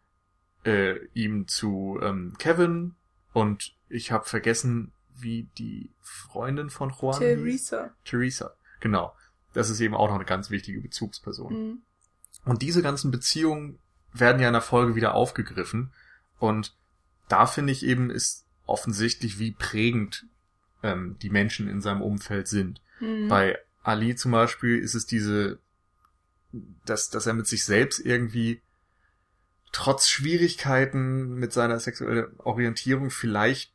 [0.65, 2.95] äh, ihm zu ähm, Kevin
[3.31, 7.69] und ich habe vergessen, wie die Freundin von Juan hieß.
[7.69, 7.93] Teresa.
[8.05, 8.55] Teresa.
[8.79, 9.15] Genau.
[9.53, 11.53] Das ist eben auch noch eine ganz wichtige Bezugsperson.
[11.53, 11.81] Hm.
[12.45, 13.79] Und diese ganzen Beziehungen
[14.11, 15.93] werden ja in der Folge wieder aufgegriffen.
[16.39, 16.75] Und
[17.27, 20.25] da finde ich eben, ist offensichtlich, wie prägend
[20.83, 22.81] ähm, die Menschen in seinem Umfeld sind.
[22.99, 23.27] Hm.
[23.27, 25.59] Bei Ali zum Beispiel ist es diese,
[26.85, 28.61] dass, dass er mit sich selbst irgendwie
[29.71, 33.71] trotz Schwierigkeiten mit seiner sexuellen Orientierung vielleicht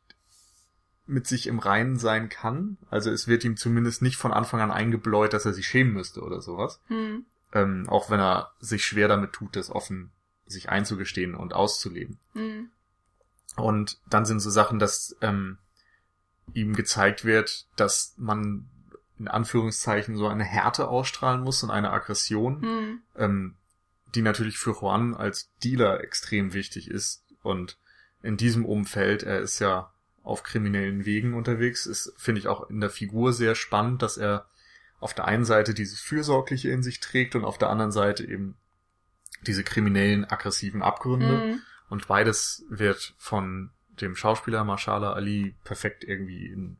[1.05, 2.77] mit sich im Reinen sein kann.
[2.89, 6.21] Also es wird ihm zumindest nicht von Anfang an eingebläut, dass er sich schämen müsste
[6.21, 6.79] oder sowas.
[6.87, 7.25] Hm.
[7.51, 10.11] Ähm, auch wenn er sich schwer damit tut, das offen
[10.45, 12.19] sich einzugestehen und auszuleben.
[12.33, 12.69] Hm.
[13.59, 15.57] Und dann sind so Sachen, dass ähm,
[16.53, 18.69] ihm gezeigt wird, dass man
[19.17, 23.01] in Anführungszeichen so eine Härte ausstrahlen muss und eine Aggression, Hm.
[23.17, 23.55] ähm,
[24.15, 27.23] die natürlich für Juan als Dealer extrem wichtig ist.
[27.43, 27.77] Und
[28.23, 29.91] in diesem Umfeld, er ist ja
[30.23, 34.47] auf kriminellen Wegen unterwegs, ist, finde ich auch in der Figur sehr spannend, dass er
[34.99, 38.55] auf der einen Seite dieses Fürsorgliche in sich trägt und auf der anderen Seite eben
[39.45, 41.41] diese kriminellen, aggressiven Abgründe.
[41.41, 41.61] Hm.
[41.89, 43.71] Und beides wird von
[44.01, 46.77] dem Schauspieler Marshala Ali perfekt irgendwie in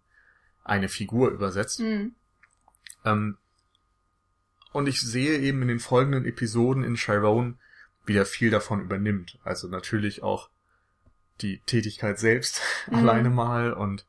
[0.64, 1.80] eine Figur übersetzt.
[1.80, 2.16] Hm.
[3.06, 3.38] Ähm,
[4.72, 7.58] und ich sehe eben in den folgenden Episoden in Chiron,
[8.06, 9.40] wie er viel davon übernimmt.
[9.44, 10.50] Also natürlich auch
[11.42, 12.96] die Tätigkeit selbst Mhm.
[12.96, 14.06] alleine mal und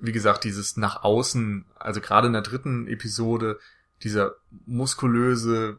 [0.00, 3.58] wie gesagt, dieses nach außen, also gerade in der dritten Episode,
[4.02, 5.78] dieser muskulöse,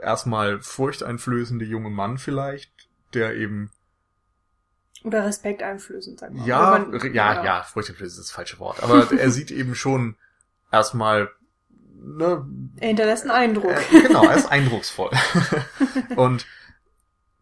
[0.00, 2.79] erstmal furchteinflößende junge Mann vielleicht,
[3.14, 3.70] der eben
[5.04, 6.46] Oder Respekt einflößend, sag mal.
[6.46, 8.82] ja, Wenn man- re- ja, ja, furchteinflößend ist das falsche Wort.
[8.82, 10.16] Aber er sieht eben schon
[10.70, 11.30] erstmal,
[12.02, 12.44] ne,
[12.76, 13.76] Er hinterlässt einen Eindruck.
[13.92, 15.10] äh, genau, er ist eindrucksvoll.
[16.16, 16.46] Und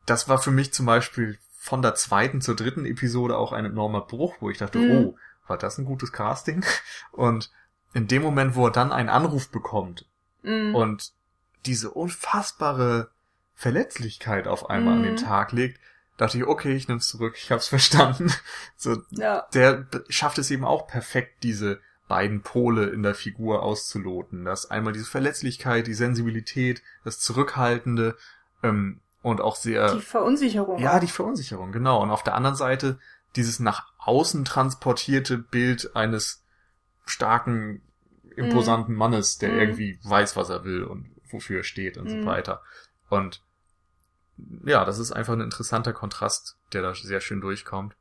[0.06, 4.00] das war für mich zum Beispiel von der zweiten zur dritten Episode auch ein enormer
[4.00, 4.90] Bruch, wo ich dachte, Mhm.
[4.96, 5.16] oh,
[5.48, 6.64] war das ein gutes Casting?
[7.12, 7.50] Und
[7.92, 10.06] in dem Moment, wo er dann einen Anruf bekommt
[10.44, 10.74] Hm.
[10.74, 11.12] und
[11.66, 13.10] diese unfassbare
[13.58, 15.16] Verletzlichkeit auf einmal an den Mhm.
[15.18, 15.80] Tag legt,
[16.16, 18.32] dachte ich, okay, ich nehm's zurück, ich hab's verstanden.
[18.76, 19.46] So, ja.
[19.52, 24.44] der schafft es eben auch perfekt, diese beiden Pole in der Figur auszuloten.
[24.44, 28.16] Das einmal diese Verletzlichkeit, die Sensibilität, das Zurückhaltende
[28.62, 30.78] ähm, und auch sehr Die Verunsicherung.
[30.78, 32.00] ja die Verunsicherung genau.
[32.00, 33.00] Und auf der anderen Seite
[33.34, 36.44] dieses nach außen transportierte Bild eines
[37.06, 37.82] starken,
[38.36, 39.58] imposanten Mannes, der Mhm.
[39.58, 42.24] irgendwie weiß, was er will und wofür er steht und so Mhm.
[42.24, 42.62] weiter.
[43.10, 43.42] Und
[44.64, 47.94] ja, das ist einfach ein interessanter Kontrast, der da sehr schön durchkommt.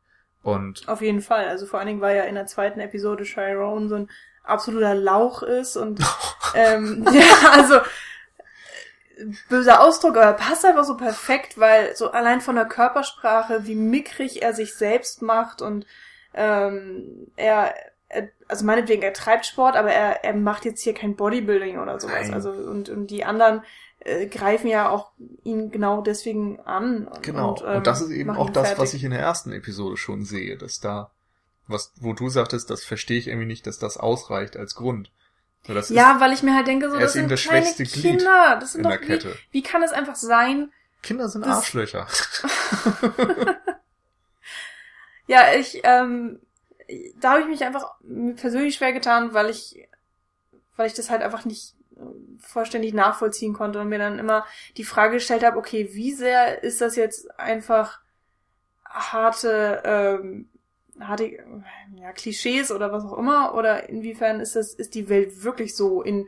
[0.43, 1.47] Und Auf jeden Fall.
[1.47, 4.09] Also vor allen Dingen, weil ja in der zweiten Episode Chiron so ein
[4.43, 5.99] absoluter Lauch ist und
[6.55, 12.55] ähm, ja, also äh, böser Ausdruck, aber passt einfach so perfekt, weil so allein von
[12.55, 15.85] der Körpersprache, wie mickrig er sich selbst macht und
[16.33, 17.73] ähm, er,
[18.07, 21.99] er also meinetwegen, er treibt Sport, aber er, er macht jetzt hier kein Bodybuilding oder
[21.99, 22.27] sowas.
[22.27, 22.33] Nein.
[22.33, 23.63] Also und, und die anderen
[23.99, 25.11] äh, greifen ja auch
[25.43, 27.07] ihn genau deswegen an.
[27.07, 27.49] Und, Genau.
[27.51, 28.81] Und, Und, ähm, das ist eben auch das, fertig.
[28.81, 31.11] was ich in der ersten Episode schon sehe, dass da,
[31.67, 35.11] was, wo du sagtest, das verstehe ich irgendwie nicht, dass das ausreicht als Grund.
[35.67, 38.55] Das Ja, weil ich mir halt denke, so, das ist eben sind das kleine Kinder.
[38.55, 39.35] Das ist sind in doch der wie, Kette.
[39.51, 40.71] wie kann es einfach sein?
[41.03, 42.07] Kinder sind das- Arschlöcher.
[45.27, 46.39] Ja, ich, ähm,
[47.19, 47.95] da habe ich mich einfach
[48.37, 49.85] persönlich schwer getan, weil ich,
[50.77, 51.73] weil ich das halt einfach nicht
[52.39, 54.45] vollständig nachvollziehen konnte und mir dann immer
[54.77, 57.99] die Frage gestellt habe, okay, wie sehr ist das jetzt einfach
[58.85, 60.49] harte, ähm,
[60.99, 61.37] harte,
[61.95, 66.01] ja, Klischees oder was auch immer, oder inwiefern ist das, ist die Welt wirklich so
[66.01, 66.27] in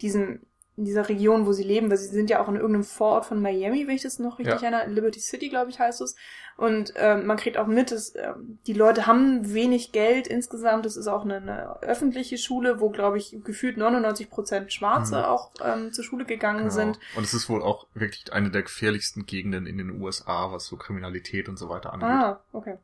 [0.00, 0.40] diesem,
[0.80, 3.42] in dieser Region, wo sie leben, weil sie sind ja auch in irgendeinem Vorort von
[3.42, 4.68] Miami, wenn ich das noch richtig Ja.
[4.70, 6.16] erinnere, Liberty City, glaube ich, heißt es.
[6.56, 10.86] Und ähm, man kriegt auch mit, dass ähm, die Leute haben wenig Geld insgesamt.
[10.86, 15.24] Das ist auch eine, eine öffentliche Schule, wo, glaube ich, gefühlt 99 Prozent Schwarze Mhm.
[15.24, 16.70] auch ähm, zur Schule gegangen Genau.
[16.70, 16.98] sind.
[17.14, 20.76] Und es ist wohl auch wirklich eine der gefährlichsten Gegenden in den USA, was so
[20.76, 22.08] Kriminalität und so weiter angeht.
[22.08, 22.78] Ah, okay.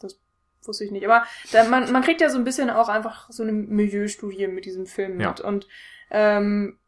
[0.00, 0.18] Das
[0.64, 1.04] wusste ich nicht.
[1.04, 4.64] Aber da, man, man kriegt ja so ein bisschen auch einfach so eine Milieustudie mit
[4.64, 5.28] diesem Film Ja.
[5.28, 5.40] mit.
[5.42, 5.66] Und
[6.10, 6.78] ähm,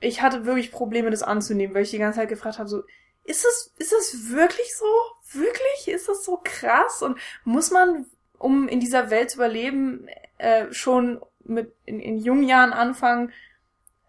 [0.00, 2.82] ich hatte wirklich Probleme, das anzunehmen, weil ich die ganze Zeit gefragt habe, so,
[3.24, 4.84] ist das, ist das wirklich so?
[5.32, 5.88] Wirklich?
[5.88, 7.02] Ist das so krass?
[7.02, 8.06] Und muss man,
[8.38, 13.32] um in dieser Welt zu überleben, äh, schon mit in, in jungen Jahren anfangen,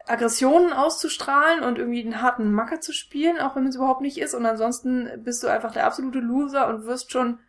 [0.06, 4.34] Aggressionen auszustrahlen und irgendwie einen harten Macker zu spielen, auch wenn es überhaupt nicht ist.
[4.34, 7.40] Und ansonsten bist du einfach der absolute Loser und wirst schon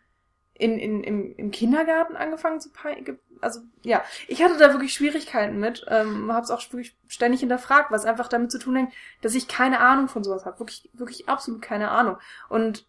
[0.55, 2.69] in, in, im, im Kindergarten angefangen zu.
[3.41, 7.91] Also ja, ich hatte da wirklich Schwierigkeiten mit, ähm, habe es auch wirklich ständig hinterfragt,
[7.91, 10.59] was einfach damit zu tun hängt, dass ich keine Ahnung von sowas habe.
[10.59, 12.17] Wirklich, wirklich absolut keine Ahnung.
[12.49, 12.85] Und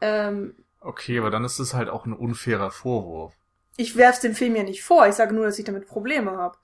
[0.00, 3.34] ähm, Okay, aber dann ist es halt auch ein unfairer Vorwurf.
[3.76, 6.58] ich werf's dem Film ja nicht vor, ich sage nur, dass ich damit Probleme habe.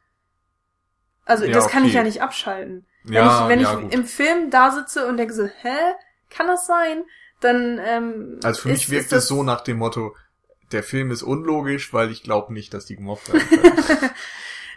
[1.25, 1.97] Also Ja, das kann ich okay.
[1.97, 2.87] ja nicht abschalten.
[3.05, 3.95] Wenn Ja, ich, wenn ja, ich gut.
[3.95, 5.77] im Film da sitze und denke so, hä,
[6.29, 7.05] kann das sein?
[7.41, 10.15] Dann ähm, Also für mich wirkt es so nach dem Motto,
[10.73, 13.49] der Film ist unlogisch, weil ich glaube nicht, dass die gemobbt werden
[13.89, 14.11] können.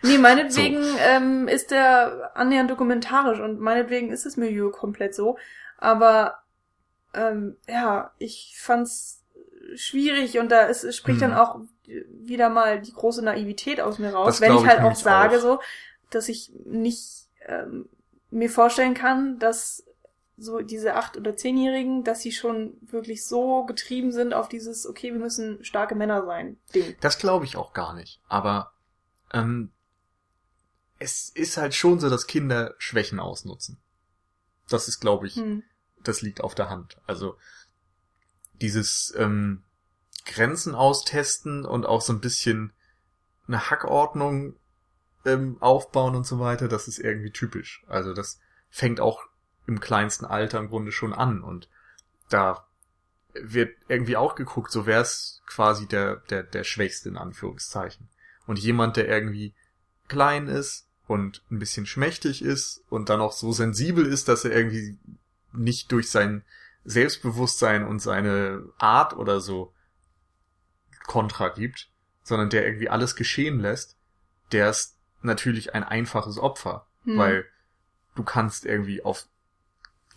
[0.01, 5.38] Nee, meinetwegen ähm, ist der annähernd dokumentarisch und meinetwegen ist das Milieu komplett so.
[5.77, 6.39] Aber
[7.13, 9.23] ähm, ja, ich fand's
[9.75, 11.29] schwierig und da ist, es spricht Hm.
[11.32, 14.79] dann auch wieder mal die große Naivität aus mir raus, Das wenn ich glaub ich
[14.79, 15.41] halt auch sage auch.
[15.41, 15.60] so,
[16.10, 17.88] dass ich nicht ähm,
[18.29, 19.86] mir vorstellen kann, dass
[20.37, 25.11] so diese acht- oder zehnjährigen, dass sie schon wirklich so getrieben sind auf dieses, okay,
[25.13, 26.95] wir müssen starke Männer sein, Ding.
[27.01, 28.19] Das glaube ich auch gar nicht.
[28.27, 28.73] Aber
[29.31, 29.71] ähm,
[30.99, 33.77] es ist halt schon so, dass Kinder Schwächen ausnutzen.
[34.69, 35.63] Das ist, glaube ich, Hm.
[36.03, 36.97] das liegt auf der Hand.
[37.05, 37.37] Also
[38.61, 39.63] dieses ähm,
[40.25, 42.73] Grenzen austesten und auch so ein bisschen
[43.47, 44.55] eine Hackordnung
[45.25, 47.83] ähm, aufbauen und so weiter, das ist irgendwie typisch.
[47.87, 49.21] Also das fängt auch
[49.67, 51.69] im kleinsten Alter im Grunde schon an und
[52.30, 52.65] da
[53.34, 58.10] wird irgendwie auch geguckt, so wer ist quasi der, der, der Schwächste in Anführungszeichen.
[58.45, 59.54] Und jemand, der irgendwie
[60.08, 64.52] klein ist und ein bisschen schmächtig ist und dann auch so sensibel ist, dass er
[64.52, 64.97] irgendwie
[65.52, 66.43] nicht durch sein
[66.86, 69.73] Selbstbewusstsein und seine Art oder so
[71.08, 71.89] Kontra gibt,
[72.23, 73.97] sondern der irgendwie alles geschehen lässt,
[74.52, 77.17] der ist natürlich ein einfaches Opfer, Hm.
[77.17, 77.45] weil
[78.15, 79.28] du kannst irgendwie auf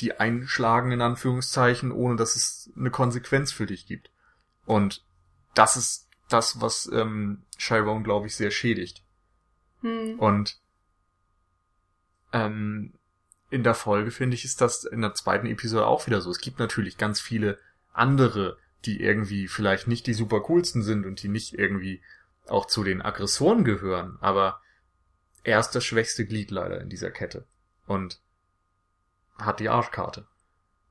[0.01, 4.11] die einschlagen in Anführungszeichen, ohne dass es eine Konsequenz für dich gibt.
[4.65, 5.05] Und
[5.55, 9.03] das ist das, was ähm, Chiron, glaube ich, sehr schädigt.
[9.81, 10.19] Hm.
[10.19, 10.59] Und
[12.33, 12.93] ähm,
[13.51, 16.31] in der Folge, finde ich, ist das in der zweiten Episode auch wieder so.
[16.31, 17.59] Es gibt natürlich ganz viele
[17.93, 22.03] andere, die irgendwie vielleicht nicht die super coolsten sind und die nicht irgendwie
[22.49, 24.61] auch zu den Aggressoren gehören, aber
[25.43, 27.47] er ist das schwächste Glied leider in dieser Kette
[27.87, 28.21] und
[29.39, 30.27] hat die Arschkarte.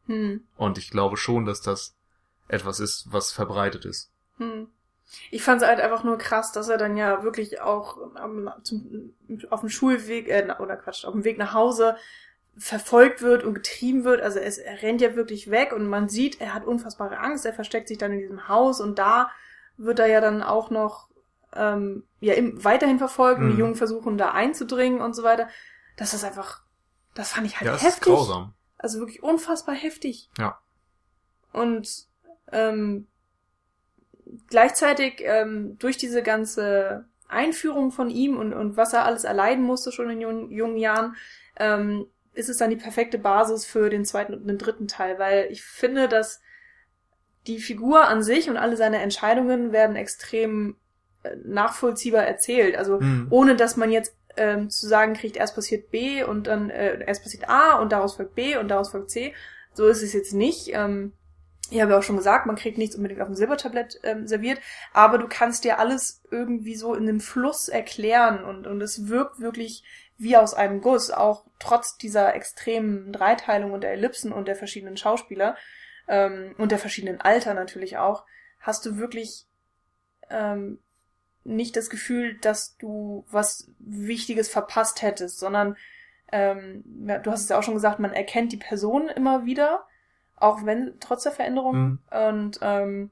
[0.07, 0.43] Hm.
[0.55, 1.95] Und ich glaube schon, dass das
[2.47, 4.11] etwas ist, was verbreitet ist.
[4.37, 4.67] Hm.
[5.29, 9.13] Ich fand es halt einfach nur krass, dass er dann ja wirklich auch am, zum,
[9.49, 11.95] auf dem Schulweg, äh, oder Quatsch, auf dem Weg nach Hause
[12.57, 14.21] verfolgt wird und getrieben wird.
[14.21, 17.53] Also es, er rennt ja wirklich weg und man sieht, er hat unfassbare Angst, er
[17.53, 19.29] versteckt sich dann in diesem Haus und da
[19.77, 21.09] wird er ja dann auch noch
[21.53, 23.59] ähm, ja im, weiterhin verfolgt und die Mhm.
[23.59, 25.49] Jungen versuchen da einzudringen und so weiter.
[25.97, 26.61] Das ist einfach,
[27.15, 28.13] das fand ich halt ja, heftig.
[28.13, 28.53] grausam.
[28.77, 30.29] Also wirklich unfassbar heftig.
[30.37, 30.59] Ja.
[31.51, 32.05] Und
[32.51, 33.07] ähm,
[34.47, 39.91] gleichzeitig ähm, durch diese ganze Einführung von ihm und, und was er alles erleiden musste
[39.91, 41.15] schon in jungen, jungen Jahren,
[41.57, 45.47] ähm, ist es dann die perfekte Basis für den zweiten und den dritten Teil, weil
[45.49, 46.41] ich finde, dass
[47.47, 50.75] die Figur an sich und alle seine Entscheidungen werden extrem
[51.23, 52.75] äh, nachvollziehbar erzählt.
[52.75, 53.27] Also Mhm.
[53.29, 57.23] ohne dass man jetzt ähm, zu sagen kriegt, erst passiert B und dann äh, erst
[57.23, 59.33] passiert A und daraus folgt B und daraus folgt C.
[59.73, 60.73] So ist es jetzt nicht.
[60.73, 61.13] Ähm,
[61.71, 64.59] ich habe ja auch schon gesagt, man kriegt nichts unbedingt auf dem Silbertablett ähm, serviert,
[64.93, 69.39] aber du kannst dir alles irgendwie so in einem Fluss erklären und, und es wirkt
[69.39, 69.83] wirklich
[70.17, 74.95] wie aus einem Guss, auch trotz dieser extremen Dreiteilung und der Ellipsen und der verschiedenen
[74.95, 75.57] Schauspieler
[76.07, 78.25] ähm, und der verschiedenen Alter natürlich auch,
[78.59, 79.47] hast du wirklich
[80.29, 80.79] ähm,
[81.45, 85.77] nicht das Gefühl, dass du was Wichtiges verpasst hättest, sondern
[86.31, 89.85] ähm, ja, du hast es ja auch schon gesagt, man erkennt die Person immer wieder,
[90.37, 91.99] auch wenn trotz der Veränderung Mhm.
[92.11, 93.11] und ähm,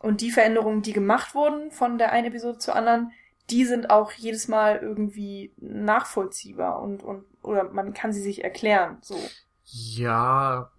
[0.00, 3.12] und die Veränderungen, die gemacht wurden von der einen Episode zur anderen,
[3.50, 8.98] die sind auch jedes Mal irgendwie nachvollziehbar und und oder man kann sie sich erklären.
[9.02, 9.18] So.
[9.64, 10.70] Ja,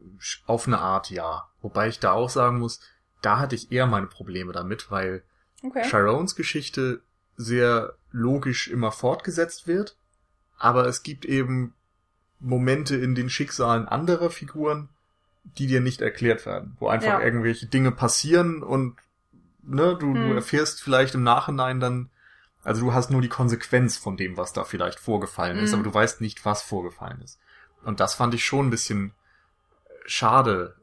[0.46, 1.50] auf eine Art ja.
[1.62, 2.80] Wobei ich da auch sagen muss,
[3.22, 5.24] da hatte ich eher meine Probleme damit, weil
[5.64, 5.84] Okay.
[5.90, 7.02] Chirons Geschichte
[7.38, 9.96] sehr logisch immer fortgesetzt wird,
[10.58, 11.74] aber es gibt eben
[12.40, 14.90] Momente in den Schicksalen anderer Figuren,
[15.58, 17.22] die dir nicht erklärt werden, wo einfach Ja.
[17.22, 18.96] irgendwelche Dinge passieren und
[19.64, 20.36] ne, du, du Hm.
[20.36, 22.10] erfährst vielleicht im Nachhinein dann,
[22.64, 25.76] also du hast nur die Konsequenz von dem, was da vielleicht vorgefallen ist, Mhm.
[25.80, 27.40] aber du weißt nicht, was vorgefallen ist.
[27.84, 29.14] Und das fand ich schon ein bisschen
[30.06, 30.76] schade,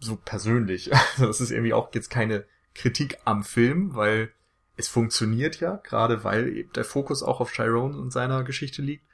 [0.00, 0.90] so persönlich.
[1.14, 2.44] Also das ist irgendwie auch jetzt keine
[2.76, 4.32] Kritik am Film, weil
[4.76, 9.04] es funktioniert ja, gerade weil eben der Fokus auch auf Chiron und seiner Geschichte liegt.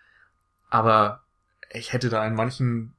[0.71, 1.23] Aber
[1.71, 2.95] ich hätte da in manchen,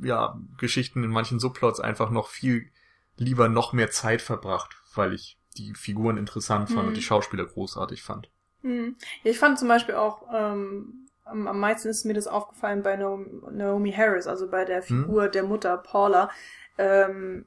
[0.00, 2.70] ja, Geschichten, in manchen Subplots einfach noch viel
[3.16, 6.88] lieber noch mehr Zeit verbracht, weil ich die Figuren interessant fand Mhm.
[6.88, 8.28] und die Schauspieler großartig fand.
[8.62, 8.96] Hm.
[9.22, 13.92] Ja, ich fand zum Beispiel auch, ähm, am, meisten ist mir das aufgefallen bei Naomi,
[13.92, 16.30] Harris, also bei der Figur der Mutter Paula.
[16.78, 17.46] Ähm,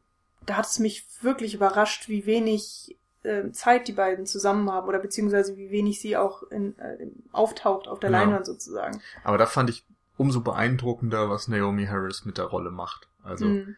[0.50, 5.00] da hat es mich wirklich überrascht, wie wenig ähm, Zeit die beiden zusammen haben oder
[5.00, 8.20] beziehungsweise wie wenig sie auch in, äh, auftaucht auf der Ja.
[8.20, 9.02] Leinwand sozusagen.
[9.24, 9.86] Aber da fand ich
[10.18, 13.08] umso beeindruckender, was Naomi Harris mit der Rolle macht.
[13.24, 13.76] Also Hm.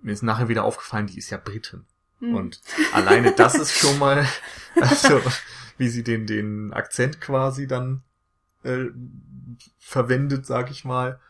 [0.00, 1.84] mir ist nachher wieder aufgefallen, die ist ja Britin.
[2.20, 2.34] Hm.
[2.34, 2.60] Und
[2.92, 4.26] alleine das ist schon mal,
[4.80, 5.20] also
[5.76, 8.02] wie sie den, den Akzent quasi dann
[8.62, 8.86] äh,
[9.78, 11.20] verwendet, sag ich mal.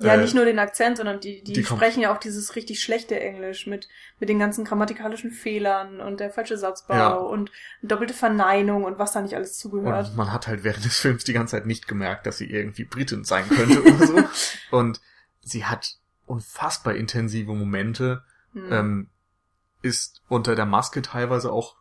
[0.00, 2.80] Ja, Äh, nicht nur den Akzent, sondern die, die, die sprechen ja auch dieses richtig
[2.80, 3.88] schlechte Englisch mit,
[4.20, 7.14] mit den ganzen grammatikalischen Fehlern und der falsche Satzbau Ja.
[7.14, 7.50] und
[7.82, 10.10] doppelte Verneinung und was da nicht alles zugehört.
[10.10, 12.84] Und man hat halt während des Films die ganze Zeit nicht gemerkt, dass sie irgendwie
[12.84, 14.22] Britin sein könnte oder so.
[14.70, 15.00] Und
[15.40, 18.72] sie hat unfassbar intensive Momente, Hm.
[18.72, 19.08] ähm,
[19.82, 21.76] ist unter der Maske teilweise auch,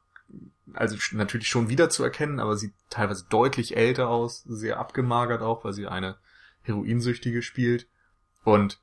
[0.73, 5.63] also natürlich schon wieder zu erkennen, aber sieht teilweise deutlich älter aus, sehr abgemagert auch,
[5.63, 6.17] weil sie eine
[6.63, 7.87] Heroinsüchtige spielt.
[8.47, 8.79] Und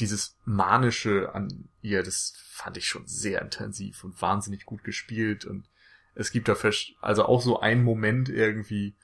[0.00, 5.44] dieses Manische an ihr, das fand ich schon sehr intensiv und wahnsinnig gut gespielt.
[5.44, 5.68] Und
[6.16, 6.56] es gibt da
[7.00, 8.96] also auch so einen Moment irgendwie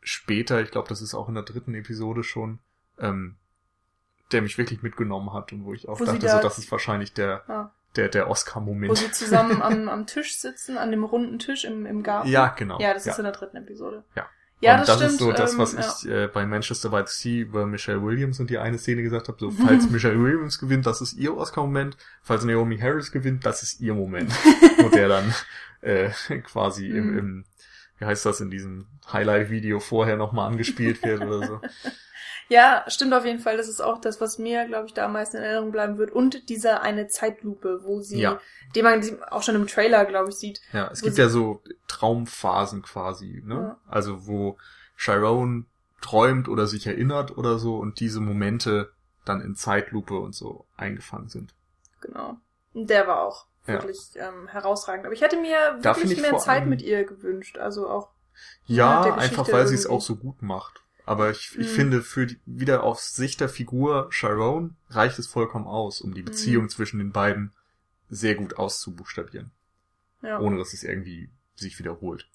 [0.00, 2.58] später, ich glaube, das ist auch in der dritten Episode schon,
[2.98, 3.36] ähm,
[4.32, 6.72] der mich wirklich mitgenommen hat und wo ich auch Wo dachte, da- so das ist
[6.72, 7.72] wahrscheinlich der, Ja.
[7.94, 8.98] der, der Wo Oscar-Moment.
[8.98, 12.28] sie zusammen am, am Tisch sitzen, an dem runden Tisch im, im Garten.
[12.28, 12.80] Ja, genau.
[12.80, 13.12] Ja, das ja.
[13.12, 14.02] ist in der dritten Episode.
[14.16, 14.28] Ja.
[14.62, 15.12] Ja, und das, das, stimmt.
[15.12, 15.80] ist so das, ähm, was ja.
[15.80, 19.26] ich äh, bei Manchester by the Sea über Michelle Williams und die eine Szene gesagt
[19.26, 19.36] habe.
[19.40, 21.96] So, falls Michelle Williams gewinnt, das ist ihr Oscar-Moment.
[22.22, 24.30] Falls Naomi Harris gewinnt, das ist ihr Moment.
[24.78, 25.34] wo der dann
[25.80, 26.10] äh,
[26.44, 27.18] quasi im, Mhm.
[27.18, 27.44] im,
[27.98, 31.60] wie heißt das, in diesem Highlight-Video vorher nochmal angespielt wird oder so.
[32.52, 33.56] Ja, stimmt auf jeden Fall.
[33.56, 36.10] Das ist auch das, was mir, glaube ich, da am meisten in Erinnerung bleiben wird.
[36.10, 38.40] Und diese eine Zeitlupe, wo sie, Ja.
[38.74, 40.60] die man auch schon im Trailer, glaube ich, sieht.
[40.72, 43.54] Ja, es gibt ja so Traumphasen quasi, ne?
[43.54, 43.76] Ja.
[43.88, 44.58] Also wo
[44.96, 45.66] Chiron
[46.02, 48.92] träumt oder sich erinnert oder so und diese Momente
[49.24, 51.54] dann in Zeitlupe und so eingefangen sind.
[52.00, 52.36] Genau.
[52.74, 53.74] Und der war auch Ja.
[53.74, 55.06] wirklich ähm, herausragend.
[55.06, 57.56] Aber ich hätte mir wirklich ich mehr Zeit mit ihr gewünscht.
[57.56, 58.10] Also auch
[58.66, 60.80] Ja, einfach weil sie es auch so gut macht.
[61.04, 61.74] Aber ich, ich Mhm.
[61.74, 66.14] finde, für die, wieder aus Sicht der Figur Chiron reicht es vollkommen aus, um Mhm.
[66.14, 67.52] die Beziehung zwischen den beiden
[68.08, 69.50] sehr gut auszubuchstabieren,
[70.22, 70.38] ja.
[70.38, 72.28] ohne dass es irgendwie sich wiederholt.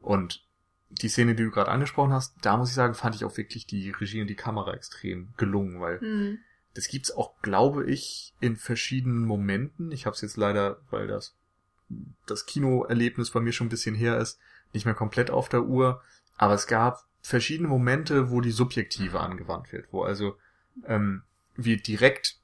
[0.00, 0.44] Und
[0.90, 3.66] die Szene, die du gerade angesprochen hast, da muss ich sagen, fand ich auch wirklich
[3.66, 6.38] die Regie und die Kamera extrem gelungen, weil Hm.
[6.74, 9.92] das gibt's auch, glaube ich, in verschiedenen Momenten.
[9.92, 11.36] Ich habe es jetzt leider, weil das
[12.26, 14.38] das Kinoerlebnis bei mir schon ein bisschen her ist,
[14.72, 16.02] nicht mehr komplett auf der Uhr.
[16.38, 20.36] Aber es gab verschiedene Momente, wo die Subjektive angewandt wird, wo also
[20.86, 21.22] ähm,
[21.56, 22.38] wir direkt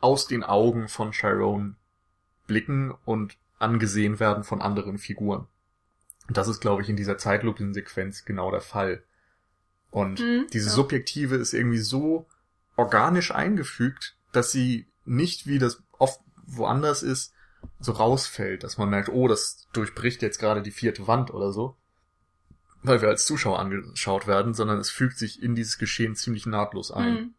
[0.00, 1.76] aus den Augen von Chiron
[2.46, 5.46] blicken und angesehen werden von anderen Figuren.
[6.28, 9.02] Und das ist, glaube ich, in dieser Zeitlupensequenz genau der Fall.
[9.90, 10.74] Und Mhm, diese ja.
[10.74, 12.26] Subjektive ist irgendwie so
[12.76, 17.32] organisch eingefügt, dass sie nicht, wie das oft woanders ist,
[17.80, 21.76] so rausfällt, dass man merkt, oh, das durchbricht jetzt gerade die vierte Wand oder so,
[22.84, 26.92] weil wir als Zuschauer angeschaut werden, sondern es fügt sich in dieses Geschehen ziemlich nahtlos
[26.92, 27.16] ein.
[27.16, 27.34] Hm.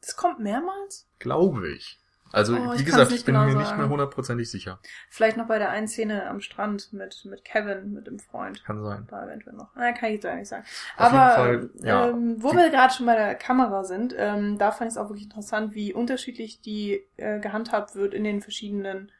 [0.00, 1.08] Das kommt mehrmals?
[1.18, 1.98] Glaube ich.
[2.32, 3.78] Also, Oh, wie gesagt, nicht ich bin genau mir nicht sagen.
[3.80, 4.78] mehr hundertprozentig sicher.
[5.08, 8.62] Vielleicht noch bei der einen Szene am Strand mit, mit Kevin, mit dem Freund.
[8.64, 9.06] Kann sein.
[9.08, 9.70] Da eventuell noch.
[9.74, 10.64] Na, kann ich jetzt nicht sagen.
[10.96, 12.08] Auf Aber Fall, ja.
[12.08, 15.08] ähm, wo wir gerade schon bei der Kamera sind, ähm, da fand ich es auch
[15.08, 19.12] wirklich interessant, wie unterschiedlich die äh, gehandhabt wird in den verschiedenen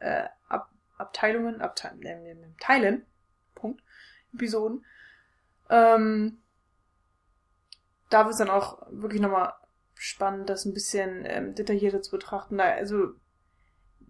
[0.00, 3.04] äh, Ab Abteilungen, Abte äh, Teilen,
[4.36, 4.84] Episoden.
[5.70, 6.38] Ähm,
[8.10, 9.52] da wird es dann auch wirklich nochmal
[9.94, 12.60] spannend, das ein bisschen ähm, detaillierter zu betrachten.
[12.60, 13.14] Also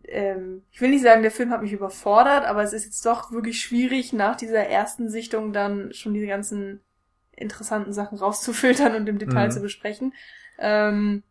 [0.04, 3.32] ähm, ich will nicht sagen, der Film hat mich überfordert, aber es ist jetzt doch
[3.32, 6.80] wirklich schwierig, nach dieser ersten Sichtung dann schon diese ganzen
[7.32, 9.50] interessanten Sachen rauszufiltern und im Detail Mhm.
[9.50, 10.14] zu besprechen.
[10.58, 11.22] Ähm,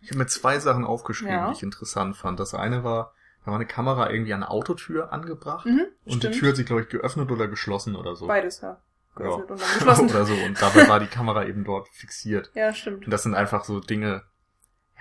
[0.00, 1.46] Ich habe mir zwei Sachen aufgeschrieben, Ja.
[1.46, 2.40] die ich interessant fand.
[2.40, 3.14] Das eine war,
[3.44, 6.34] da war eine Kamera irgendwie an der Autotür angebracht mhm, und stimmt.
[6.34, 8.26] die Tür hat sich, glaube ich, geöffnet oder geschlossen oder so.
[8.26, 8.68] Beides, ja.
[8.70, 8.78] Ja.
[9.16, 10.10] Geöffnet und dann geschlossen.
[10.10, 10.34] oder so.
[10.34, 12.50] Und dabei war die Kamera eben dort fixiert.
[12.54, 13.04] ja, stimmt.
[13.04, 14.22] Und das sind einfach so Dinge,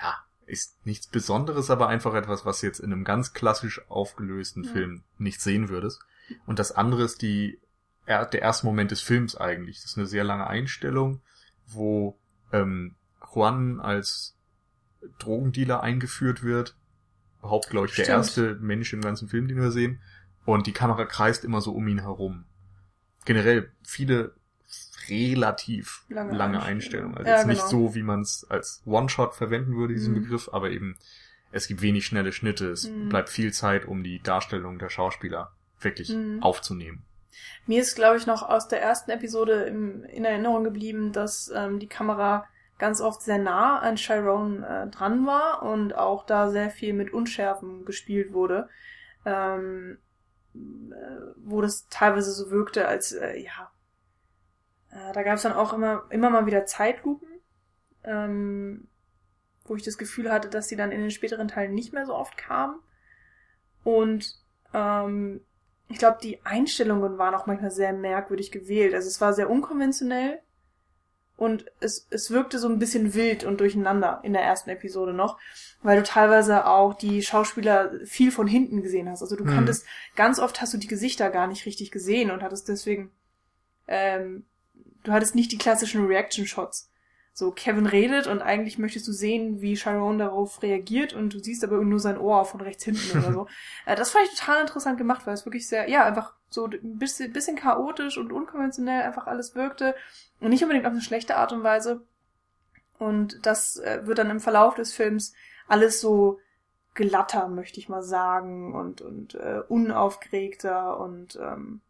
[0.02, 0.16] ja,
[0.48, 4.72] ist nichts Besonderes, aber einfach etwas, was jetzt in einem ganz klassisch aufgelösten Ja.
[4.72, 6.02] Film nicht sehen würdest.
[6.46, 7.60] Und das andere ist die,
[8.06, 9.78] er- der erste Moment des Films eigentlich.
[9.82, 11.22] Das ist eine sehr lange Einstellung,
[11.68, 12.18] wo
[12.52, 12.96] ähm,
[13.34, 14.36] Juan als
[15.20, 16.76] Drogendealer eingeführt wird.
[17.42, 18.18] Überhaupt, glaube ich, der Stimmt.
[18.18, 20.00] erste Mensch im ganzen Film, den wir sehen.
[20.46, 22.46] Und die Kamera kreist immer so um ihn herum.
[23.26, 24.34] Generell viele
[25.10, 27.18] relativ Lange lange, Einstellungen.
[27.18, 27.88] Also Ja, jetzt nicht genau.
[27.89, 30.22] so, wie man es als One-Shot verwenden würde, diesen Mhm.
[30.24, 30.98] Begriff, aber eben
[31.52, 32.70] es gibt wenig schnelle Schnitte.
[32.70, 33.10] Es Mhm.
[33.10, 36.42] bleibt viel Zeit, um die Darstellung der Schauspieler wirklich Mhm.
[36.42, 37.04] aufzunehmen.
[37.66, 41.80] Mir ist, glaube ich, noch aus der ersten Episode im, in Erinnerung geblieben, dass ähm,
[41.80, 42.46] die Kamera
[42.82, 47.13] ganz oft sehr nah an Chiron äh, dran war und auch da sehr viel mit
[47.13, 48.67] Unschärfen gespielt wurde.
[49.23, 49.99] Ähm,
[50.53, 50.57] äh,
[51.38, 53.71] wo das teilweise so wirkte, als, äh, ja,
[54.89, 57.29] äh, da gab es dann auch immer, immer mal wieder Zeitlupen,
[58.03, 58.88] ähm,
[59.63, 62.15] wo ich das Gefühl hatte, dass die dann in den späteren Teilen nicht mehr so
[62.15, 62.79] oft kamen.
[63.84, 65.41] Und ähm,
[65.88, 68.95] ich glaube, die Einstellungen waren auch manchmal sehr merkwürdig gewählt.
[68.95, 70.41] Also es war sehr unkonventionell
[71.42, 75.39] und es, es wirkte so ein bisschen wild und durcheinander in der ersten Episode noch,
[75.82, 79.24] weil du teilweise auch die Schauspieler viel von hinten gesehen hast.
[79.24, 79.56] Also du Mhm.
[79.56, 83.10] konntest, ganz oft hast du die Gesichter gar nicht richtig gesehen und hattest deswegen,
[83.88, 84.46] ähm,
[85.04, 86.91] du hattest nicht die klassischen Reaction-Shots.
[87.34, 91.63] So, Kevin redet und eigentlich möchtest du sehen, wie Sharon darauf reagiert und du siehst
[91.63, 93.47] aber nur sein Ohr von rechts hinten oder so.
[93.86, 96.99] Äh, das fand ich total interessant gemacht, weil es wirklich sehr, ja, einfach so ein
[96.99, 99.95] bisschen, bisschen chaotisch und unkonventionell einfach alles wirkte
[100.39, 102.01] und nicht unbedingt auf eine schlechte Art und Weise.
[102.99, 105.34] Und das äh, wird dann im Verlauf des Films
[105.67, 106.39] alles so
[106.93, 111.82] glatter, möchte ich mal sagen, und, und äh, unaufgeregter und ähm,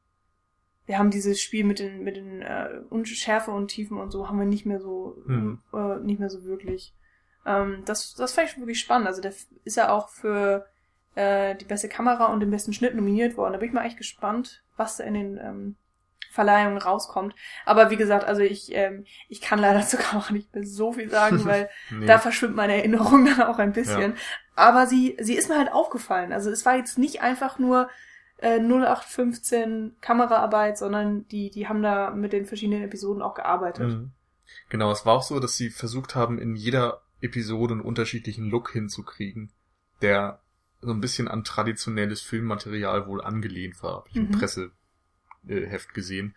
[0.91, 4.37] wir haben dieses Spiel mit den mit den äh, Unschärfe und Tiefen und so haben
[4.37, 5.59] wir nicht mehr so Mhm.
[5.73, 6.93] äh, nicht mehr so wirklich.
[7.45, 9.07] Ähm, das das fand ich schon wirklich spannend.
[9.07, 9.33] Also der
[9.63, 10.65] ist ja auch für
[11.15, 13.53] äh, die beste Kamera und den besten Schnitt nominiert worden.
[13.53, 15.75] Da bin ich mal echt gespannt, was da in den ähm,
[16.31, 17.35] Verleihungen rauskommt.
[17.65, 21.09] Aber wie gesagt, also ich ähm, ich kann leider zur Kamera nicht mehr so viel
[21.09, 22.05] sagen, weil Nee.
[22.05, 24.15] da verschwimmt meine Erinnerung dann auch ein bisschen.
[24.55, 26.33] Aber sie, sie ist mir halt aufgefallen.
[26.33, 27.89] Also es war jetzt nicht einfach nur
[28.41, 33.89] äh, 0815 Kameraarbeit, sondern die, die haben da mit den verschiedenen Episoden auch gearbeitet.
[33.89, 34.11] Mhm.
[34.69, 38.71] Genau, es war auch so, dass sie versucht haben, in jeder Episode einen unterschiedlichen Look
[38.71, 39.51] hinzukriegen,
[40.01, 40.39] der
[40.81, 43.97] so ein bisschen an traditionelles Filmmaterial wohl angelehnt war.
[43.97, 44.31] Hab ich im Mhm.
[44.31, 46.35] Presseheft gesehen.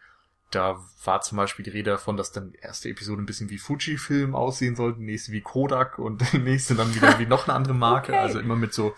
[0.51, 3.59] Da war zum Beispiel die Rede davon, dass dann die erste Episode ein bisschen wie
[3.59, 7.57] Fujifilm aussehen sollte, die nächste wie Kodak und die nächste dann wieder wie noch eine
[7.57, 8.13] andere Marke.
[8.13, 8.21] Okay.
[8.21, 8.95] Also immer mit so,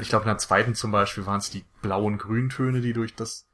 [0.00, 3.46] ich glaube in der zweiten zum Beispiel waren es die blauen Grüntöne, die durch das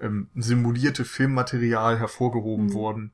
[0.00, 2.72] ähm, simulierte Filmmaterial hervorgehoben Mhm.
[2.72, 3.12] wurden.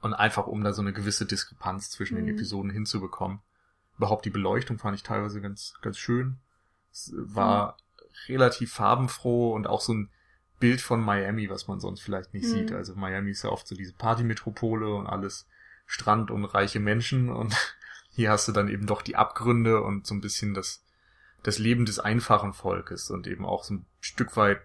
[0.00, 2.32] Und einfach um da so eine gewisse Diskrepanz zwischen den Mhm.
[2.32, 3.40] Episoden hinzubekommen.
[3.98, 6.38] Überhaupt die Beleuchtung fand ich teilweise ganz, ganz schön.
[6.92, 7.76] Es war
[8.28, 10.10] relativ farbenfroh und auch so ein
[10.60, 12.48] Bild von Miami, was man sonst vielleicht nicht Mhm.
[12.50, 12.72] sieht.
[12.72, 15.46] Also Miami ist ja oft so diese Partymetropole und alles
[15.86, 17.54] Strand und reiche Menschen und
[18.10, 20.81] hier hast du dann eben doch die Abgründe und so ein bisschen das,
[21.42, 24.60] das Leben des einfachen Volkes und eben auch so ein Stück weit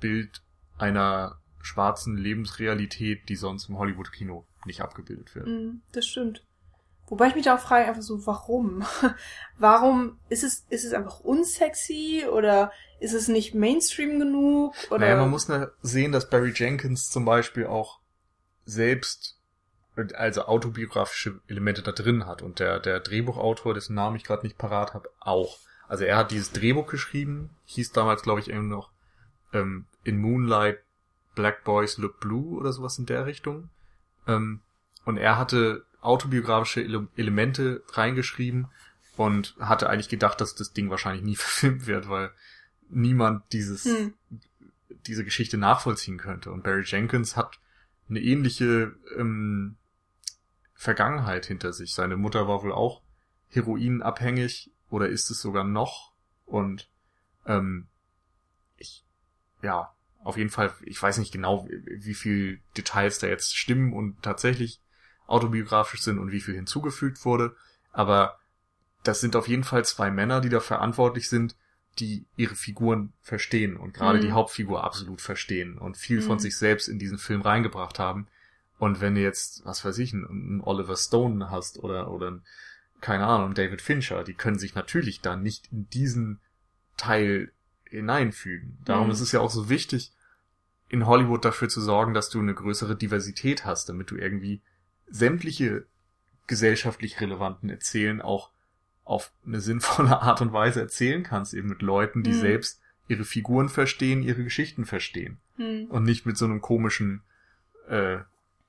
[0.00, 0.42] Bild
[0.78, 5.46] einer schwarzen Lebensrealität, die sonst im Hollywood-Kino nicht abgebildet wird.
[5.46, 6.44] Mhm, das stimmt.
[7.06, 8.84] Wobei ich mich da auch frage, einfach so, warum?
[9.58, 14.74] warum ist es, ist es einfach unsexy oder ist es nicht Mainstream genug?
[14.90, 15.48] Oder Naja, man muss
[15.82, 18.00] sehen, dass Barry Jenkins zum Beispiel auch
[18.64, 19.33] selbst
[20.14, 24.58] also autobiografische Elemente da drin hat und der, der Drehbuchautor, dessen Namen ich gerade nicht
[24.58, 25.58] parat habe, auch.
[25.88, 28.90] Also er hat dieses Drehbuch geschrieben, hieß damals, glaube ich, eben noch
[29.52, 30.80] ähm, In Moonlight
[31.34, 33.70] Black Boys Look Blue oder sowas in der Richtung.
[34.26, 34.60] Ähm,
[35.04, 38.68] und er hatte autobiografische Ele Elemente reingeschrieben
[39.16, 42.30] und hatte eigentlich gedacht, dass das Ding wahrscheinlich nie verfilmt wird, weil
[42.88, 44.14] niemand dieses, Hm.
[45.06, 46.50] diese Geschichte nachvollziehen könnte.
[46.50, 47.58] Und Barry Jenkins hat
[48.08, 49.76] eine ähnliche ähm,
[50.74, 51.94] Vergangenheit hinter sich.
[51.94, 53.02] Seine Mutter war wohl auch
[53.48, 56.12] heroinabhängig oder ist es sogar noch.
[56.44, 56.88] Und
[57.46, 57.88] ähm,
[58.76, 59.04] ich,
[59.62, 64.22] ja, auf jeden Fall, ich weiß nicht genau, wie viel Details da jetzt stimmen und
[64.22, 64.80] tatsächlich
[65.26, 67.56] autobiografisch sind und wie viel hinzugefügt wurde.
[67.92, 68.38] Aber
[69.04, 71.56] das sind auf jeden Fall zwei Männer, die da verantwortlich sind,
[71.98, 74.22] die ihre Figuren verstehen und gerade Mhm.
[74.22, 76.40] die Hauptfigur absolut verstehen und viel von Mhm.
[76.40, 78.26] sich selbst in diesen Film reingebracht haben.
[78.78, 82.40] Und wenn du jetzt, was weiß ich, einen, Oliver Stone hast oder, oder
[83.00, 86.40] keine Ahnung, David Fincher, die können sich natürlich da nicht in diesen
[86.96, 87.52] Teil
[87.88, 88.78] hineinfügen.
[88.84, 89.12] Darum Mhm.
[89.12, 90.12] ist es ja auch so wichtig,
[90.88, 94.60] in Hollywood dafür zu sorgen, dass du eine größere Diversität hast, damit du irgendwie
[95.08, 95.86] sämtliche
[96.46, 98.50] gesellschaftlich relevanten Erzählen auch
[99.04, 102.34] auf eine sinnvolle Art und Weise erzählen kannst, eben mit Leuten, die Mhm.
[102.40, 105.86] selbst ihre Figuren verstehen, ihre Geschichten verstehen Hm.
[105.90, 107.22] und nicht mit so einem komischen
[107.88, 108.18] äh,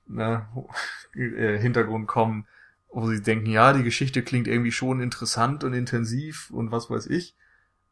[0.06, 0.48] ne,
[1.14, 2.46] äh, Hintergrund kommen,
[2.88, 7.06] wo sie denken, ja, die Geschichte klingt irgendwie schon interessant und intensiv und was weiß
[7.06, 7.36] ich,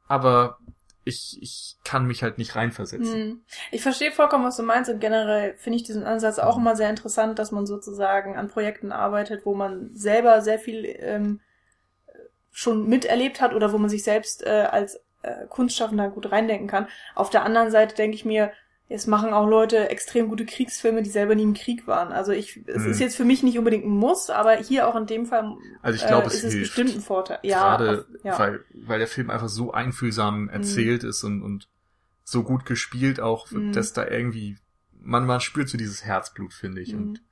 [0.06, 0.58] aber
[1.04, 3.14] ich, ich kann mich halt nicht reinversetzen.
[3.14, 3.44] Hm.
[3.70, 6.88] Ich verstehe vollkommen, was du meinst und generell finde ich diesen Ansatz auch immer sehr
[6.88, 11.40] interessant, dass man sozusagen an Projekten arbeitet, wo man selber sehr viel ähm,
[12.50, 16.88] schon miterlebt hat oder wo man sich selbst äh, als äh, Kunstschaffender gut reindenken kann.
[17.14, 18.52] Auf der anderen Seite denke ich mir,
[18.88, 22.12] es machen auch Leute extrem gute Kriegsfilme, die selber nie im Krieg waren.
[22.12, 22.90] Also ich, es Mhm.
[22.90, 25.96] ist jetzt für mich nicht unbedingt ein Muss, aber hier auch in dem Fall Also
[25.96, 26.74] ich glaube, äh, es ist es hilft.
[26.76, 27.38] bestimmt ein Vorteil.
[27.42, 28.34] Ja, Gerade auf, ja.
[28.34, 28.38] Mhm.
[28.38, 31.68] weil, weil der Film einfach so einfühlsam erzählt ist und, und
[32.24, 33.72] so gut gespielt auch, Mhm.
[33.72, 34.58] dass da irgendwie,
[35.00, 36.92] man, man spürt so dieses Herzblut, finde ich.
[36.92, 36.98] Mhm.
[37.02, 37.22] Und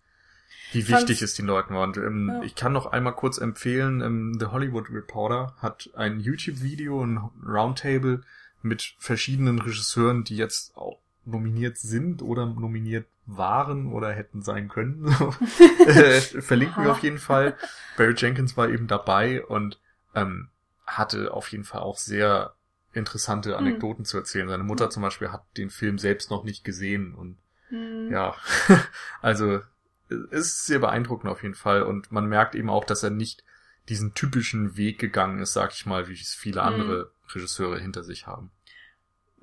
[0.73, 1.83] wie Ich fand's- wichtig es den Leuten war.
[1.83, 2.43] Und ähm, Ja.
[2.43, 8.23] ich kann noch einmal kurz empfehlen, ähm, The Hollywood Reporter hat ein YouTube-Video, ein Roundtable
[8.63, 15.07] mit verschiedenen Regisseuren, die jetzt auch nominiert sind oder nominiert waren oder hätten sein können.
[15.87, 17.57] äh, verlinken wir auf jeden Fall.
[17.97, 19.79] Barry Jenkins war eben dabei und
[20.15, 20.49] ähm,
[20.87, 22.55] hatte auf jeden Fall auch sehr
[22.93, 24.49] interessante Anekdoten zu erzählen.
[24.49, 28.11] Seine Mutter zum Beispiel hat den Film selbst noch nicht gesehen und Hm.
[28.13, 28.35] ja,
[29.23, 29.63] also
[30.11, 33.45] es ist sehr beeindruckend auf jeden Fall und man merkt eben auch, dass er nicht
[33.89, 36.67] diesen typischen Weg gegangen ist, sag ich mal, wie es viele Mhm.
[36.67, 38.51] andere Regisseure hinter sich haben.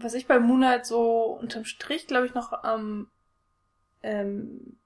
[0.02, 3.08] Was ich bei Moonlight so unterm Strich, glaube ich, noch am
[4.04, 4.78] ähm,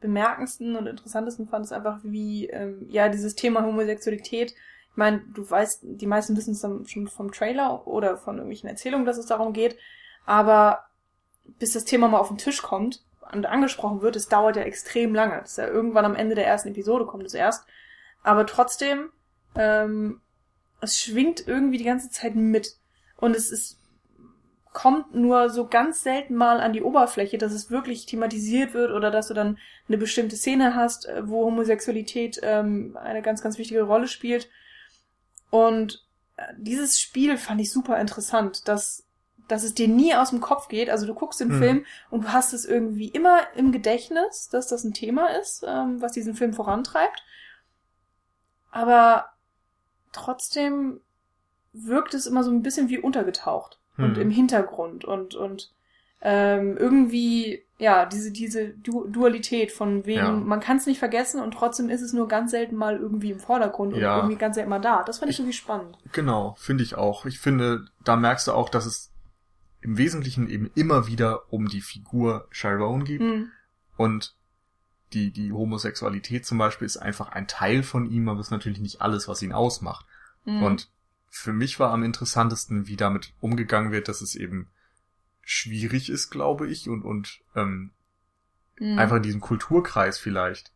[0.00, 4.52] bemerkendsten und interessantesten fand, ist einfach, wie ähm, ja dieses Thema Homosexualität.
[4.90, 8.68] Ich meine, du weißt, die meisten wissen es dann schon vom Trailer oder von irgendwelchen
[8.68, 9.76] Erzählungen, dass es darum geht,
[10.26, 10.84] aber
[11.58, 13.02] bis das Thema mal auf den Tisch kommt
[13.32, 15.38] und angesprochen wird, es dauert ja extrem lange.
[15.40, 17.64] Das ist ja irgendwann am Ende der ersten Episode kommt es erst.
[18.22, 19.10] Aber trotzdem,
[19.56, 20.20] ähm,
[20.80, 22.76] es schwingt irgendwie die ganze Zeit mit.
[23.16, 23.78] Und es ist
[24.82, 29.12] kommt nur so ganz selten mal an die Oberfläche, dass es wirklich thematisiert wird oder
[29.12, 29.56] dass du dann
[29.86, 34.50] eine bestimmte Szene hast, äh, wo Homosexualität ähm, eine ganz, ganz wichtige Rolle spielt.
[35.50, 36.04] Und
[36.36, 39.06] äh, dieses Spiel fand ich super interessant, dass,
[39.46, 40.90] dass es dir nie aus dem Kopf geht.
[40.90, 41.58] Also du guckst den Mhm.
[41.58, 46.02] Film und du hast es irgendwie immer im Gedächtnis, dass das ein Thema ist, ähm,
[46.02, 47.22] was diesen Film vorantreibt.
[48.72, 49.26] Aber
[50.10, 51.02] trotzdem
[51.72, 54.22] wirkt es immer so ein bisschen wie untergetaucht und Hm.
[54.22, 55.70] im Hintergrund und und
[56.24, 60.30] ähm, irgendwie ja diese diese du Dualität von wegen Ja.
[60.32, 63.40] man kann es nicht vergessen und trotzdem ist es nur ganz selten mal irgendwie im
[63.40, 64.14] Vordergrund Ja.
[64.14, 65.02] und irgendwie ganz selten mal da.
[65.02, 65.98] Das fand ich irgendwie spannend.
[66.12, 67.26] Genau, finde ich auch.
[67.26, 69.10] Ich finde, da merkst du auch, dass es
[69.80, 73.50] im Wesentlichen eben immer wieder um die Figur Chiron geht Hm.
[73.96, 74.36] und
[75.12, 79.02] die, die Homosexualität zum Beispiel ist einfach ein Teil von ihm, aber ist natürlich nicht
[79.02, 80.06] alles, was ihn ausmacht.
[80.44, 80.62] Hm.
[80.62, 80.88] Und
[81.34, 84.68] für mich war am interessantesten, wie damit umgegangen wird, dass es eben
[85.40, 87.92] schwierig ist, glaube ich, und, und ähm,
[88.78, 88.98] Hm.
[88.98, 90.72] einfach in diesem Kulturkreis vielleicht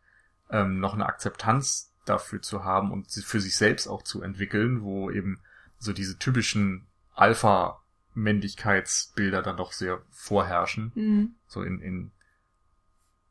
[0.50, 4.82] ähm, noch eine Akzeptanz dafür zu haben und sie für sich selbst auch zu entwickeln,
[4.82, 5.40] wo eben
[5.78, 10.92] so diese typischen Alpha-Männlichkeitsbilder dann doch sehr vorherrschen.
[10.94, 11.34] Hm.
[11.48, 12.12] So in, in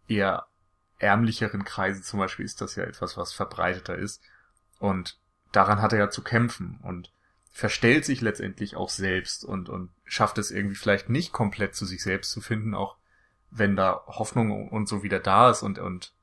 [0.07, 0.47] eher
[0.99, 4.21] ärmlicheren Kreisen zum Beispiel ist das ja etwas, was verbreiteter ist.
[4.79, 5.19] Und
[5.51, 7.11] daran hat er ja zu kämpfen und
[7.55, 12.03] verstellt sich letztendlich auch selbst und, und schafft es irgendwie vielleicht nicht komplett zu sich
[12.03, 12.97] selbst zu finden, auch
[13.49, 16.13] wenn da Hoffnung und so wieder da ist und, und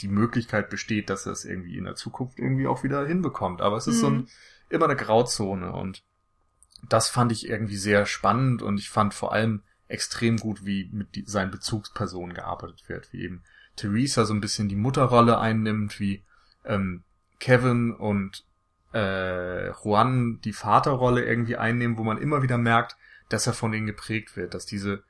[0.00, 3.60] die Möglichkeit besteht, dass er es irgendwie in der Zukunft irgendwie auch wieder hinbekommt.
[3.60, 4.28] Aber es ist so ein, Mhm.
[4.70, 6.02] immer eine Grauzone und
[6.88, 11.16] das fand ich irgendwie sehr spannend und ich fand vor allem extrem gut, wie mit
[11.16, 13.42] die, seinen Bezugspersonen gearbeitet wird, wie eben
[13.76, 16.24] Theresa so ein bisschen die Mutterrolle einnimmt, wie
[16.64, 17.04] ähm,
[17.40, 18.46] Kevin und
[18.96, 22.96] äh, Juan die Vaterrolle irgendwie einnehmen, wo man immer wieder merkt,
[23.28, 25.02] dass er von denen geprägt wird, dass diese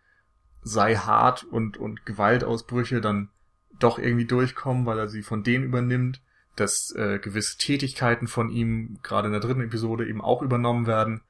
[0.62, 3.30] sei hart und, und Gewaltausbrüche dann
[3.78, 6.20] doch irgendwie durchkommen, weil er sie von denen übernimmt,
[6.57, 11.20] dass äh, gewisse Tätigkeiten von ihm gerade in der dritten Episode eben auch übernommen werden,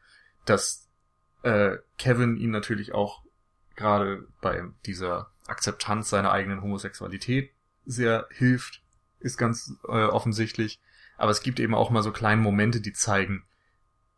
[0.46, 0.88] dass
[1.42, 3.22] äh, Kevin ihm natürlich auch
[3.74, 7.50] gerade bei dieser Akzeptanz seiner eigenen Homosexualität
[7.84, 8.82] sehr hilft,
[9.20, 10.80] ist ganz äh, offensichtlich.
[11.16, 13.44] Aber es gibt eben auch mal so kleine Momente, die zeigen,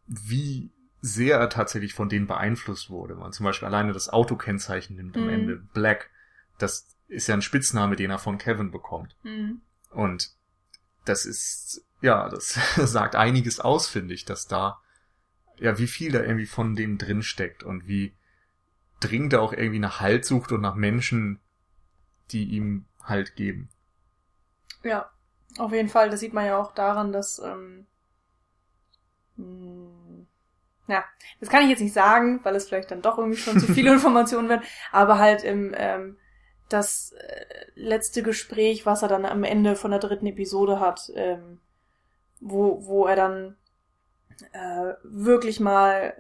[0.07, 0.71] wie
[1.01, 3.15] sehr er tatsächlich von denen beeinflusst wurde.
[3.15, 5.29] Man zum Beispiel alleine das Autokennzeichen nimmt am Mhm.
[5.31, 6.11] Ende, Black.
[6.59, 9.17] Das ist ja ein Spitzname, den er von Kevin bekommt.
[9.23, 9.61] Hm.
[9.91, 10.33] Und
[11.05, 14.81] das ist, ja, das sagt einiges aus, finde ich, dass da,
[15.57, 18.15] ja, wie viel da irgendwie von dem drin steckt und wie
[19.01, 21.41] dringend er auch irgendwie nach Halt sucht und nach Menschen,
[22.33, 23.69] die ihm Halt geben.
[24.83, 25.11] Ja,
[25.59, 27.87] Auf jeden Fall, das sieht man ja auch daran, dass, ähm,
[29.37, 30.27] mh,
[30.89, 31.05] ja,
[31.41, 33.93] das kann ich jetzt nicht sagen, weil es vielleicht dann doch irgendwie schon zu viele
[33.93, 36.17] Informationen werden, aber halt im, ähm,
[36.69, 37.45] das äh,
[37.75, 41.61] letzte Gespräch, was er dann am Ende von der dritten Episode hat, ähm,
[42.41, 43.57] wo, wo er dann
[44.53, 46.15] äh, wirklich mal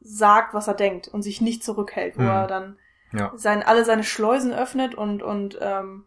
[0.00, 2.28] sagt, was er denkt und sich nicht zurückhält, wo Mhm.
[2.28, 2.78] er dann
[3.12, 3.32] Ja.
[3.36, 6.04] sein, alle seine Schleusen öffnet und, und ähm,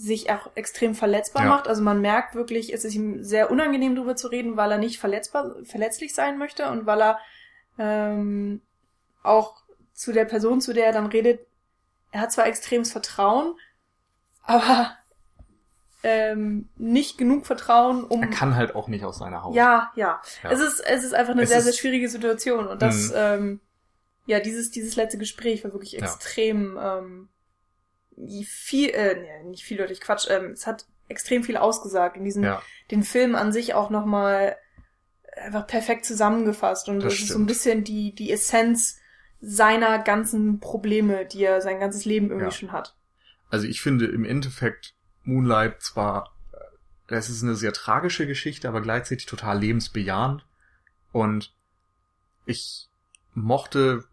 [0.00, 1.48] sich auch extrem verletzbar Ja.
[1.48, 1.68] macht.
[1.68, 4.98] Also man merkt wirklich, es ist ihm sehr unangenehm darüber zu reden, weil er nicht
[4.98, 7.18] verletzbar, verletzlich sein möchte und weil er
[7.78, 8.62] ähm,
[9.22, 11.46] auch zu der Person, zu der er dann redet,
[12.12, 13.54] er hat zwar extremes Vertrauen,
[14.42, 14.96] aber
[16.02, 19.54] ähm, nicht genug Vertrauen, um Er kann halt auch nicht aus seiner Haut.
[19.54, 20.50] ja, ja, Ja.
[20.50, 23.14] Es ist es ist einfach eine Es sehr sehr schwierige Situation und das Mhm.
[23.16, 23.60] ähm,
[24.26, 25.98] ja dieses dieses letzte Gespräch war wirklich Ja.
[25.98, 27.28] extrem ähm,
[28.44, 32.62] viel äh, nee, nicht vieldeutig Quatsch ähm, es hat extrem viel ausgesagt und diesen Ja.
[32.90, 34.56] den Film an sich auch noch mal
[35.36, 38.98] einfach perfekt zusammengefasst und Das es ist so ein bisschen die die Essenz
[39.40, 42.56] seiner ganzen Probleme, die er sein ganzes Leben irgendwie Ja.
[42.56, 42.94] schon hat.
[43.48, 44.94] Also ich finde im Endeffekt
[45.24, 46.56] Moonlight zwar, äh,
[47.08, 50.44] das ist eine sehr tragische Geschichte, aber gleichzeitig total lebensbejahend.
[51.12, 51.52] Und
[52.44, 52.88] ich
[53.34, 54.04] mochte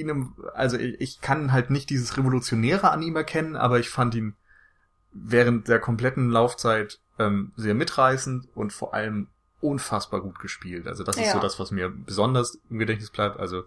[0.00, 4.14] ihn, im, also ich, kann halt nicht dieses Revolutionäre an ihm erkennen, aber ich fand
[4.14, 4.34] ihn
[5.12, 9.28] während der kompletten Laufzeit ähm, sehr mitreißend und vor allem
[9.60, 10.86] unfassbar gut gespielt.
[10.86, 11.32] Also das ist Ja.
[11.32, 13.38] so das, was mir besonders im Gedächtnis bleibt.
[13.40, 13.64] Also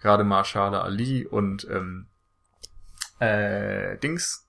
[0.00, 2.06] gerade Marshala Ali und ähm,
[3.20, 4.46] äh, Dings,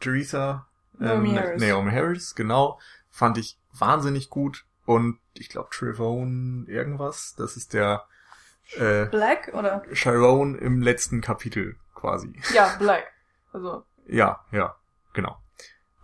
[0.00, 0.66] Teresa,
[0.98, 1.62] Naomi ähm, Harris.
[1.62, 2.78] Naomi Harris, genau,
[3.10, 4.64] fand ich wahnsinnig gut.
[4.84, 8.04] Und ich glaube Trevone irgendwas, das ist der
[8.76, 9.82] äh, Black oder?
[9.92, 12.32] Chiron im letzten Kapitel quasi.
[12.54, 13.04] Ja, Black.
[13.52, 14.74] Also Ja, ja,
[15.12, 15.36] genau.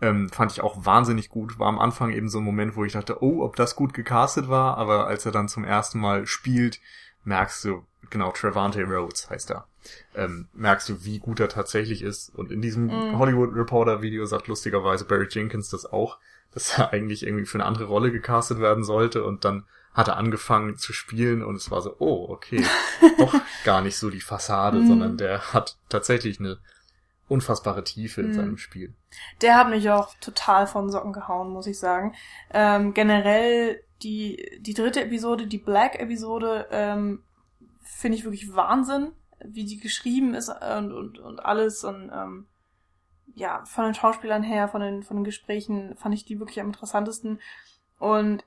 [0.01, 1.59] Ähm, fand ich auch wahnsinnig gut.
[1.59, 4.47] War am Anfang eben so ein Moment, wo ich dachte, oh, ob das gut gecastet
[4.47, 6.79] war, aber als er dann zum ersten Mal spielt,
[7.25, 9.67] merkst du, genau, Trevante Rhodes heißt er,
[10.15, 12.33] ähm, merkst du, wie gut er tatsächlich ist.
[12.33, 13.17] Und in diesem Mm.
[13.17, 16.17] Hollywood Reporter Video sagt lustigerweise Barry Jenkins das auch,
[16.53, 20.17] dass er eigentlich irgendwie für eine andere Rolle gecastet werden sollte und dann hat er
[20.17, 22.63] angefangen zu spielen und es war so, oh, okay,
[23.17, 23.33] doch
[23.63, 24.87] gar nicht so die Fassade, Mm.
[24.87, 26.59] sondern der hat tatsächlich eine
[27.27, 28.33] unfassbare Tiefe in Mm.
[28.33, 28.93] seinem Spiel.
[29.41, 32.15] Der hat mich auch total von Socken gehauen, muss ich sagen.
[32.53, 37.23] Ähm, generell die, die dritte Episode, die Black-Episode, ähm,
[37.81, 39.11] finde ich wirklich Wahnsinn,
[39.43, 41.83] wie die geschrieben ist und, und, und alles.
[41.83, 42.47] Und ähm,
[43.35, 46.67] ja, von den Schauspielern her, von den, von den Gesprächen fand ich die wirklich am
[46.67, 47.39] interessantesten.
[47.97, 48.43] Und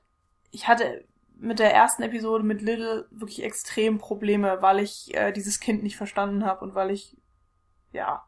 [0.51, 1.05] ich hatte
[1.43, 5.97] mit der ersten Episode mit Little wirklich extrem Probleme, weil ich äh, dieses Kind nicht
[5.97, 7.17] verstanden habe und weil ich,
[7.91, 8.25] ja,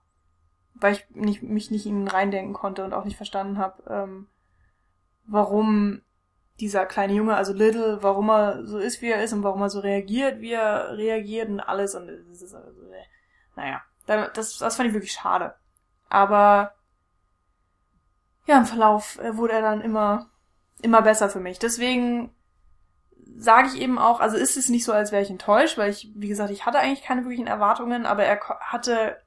[0.76, 4.28] weil ich nicht, mich nicht in ihn reindenken konnte und auch nicht verstanden habe, ähm,
[5.26, 6.02] warum
[6.60, 9.70] dieser kleine Junge, also Little, warum er so ist, wie er ist und warum er
[9.70, 13.04] so reagiert, wie er reagiert und alles und das ist also, äh,
[13.56, 15.56] naja, da- das, das fand ich wirklich schade.
[16.10, 16.74] Aber
[18.48, 20.30] ja, im Verlauf äh, wurde er dann immer,
[20.82, 21.60] immer besser für mich.
[21.60, 22.32] Deswegen
[23.38, 26.12] sage ich eben auch, also ist es nicht so, als wäre ich enttäuscht, weil ich,
[26.16, 29.18] wie gesagt, ich hatte eigentlich keine wirklichen Erwartungen, aber er hatte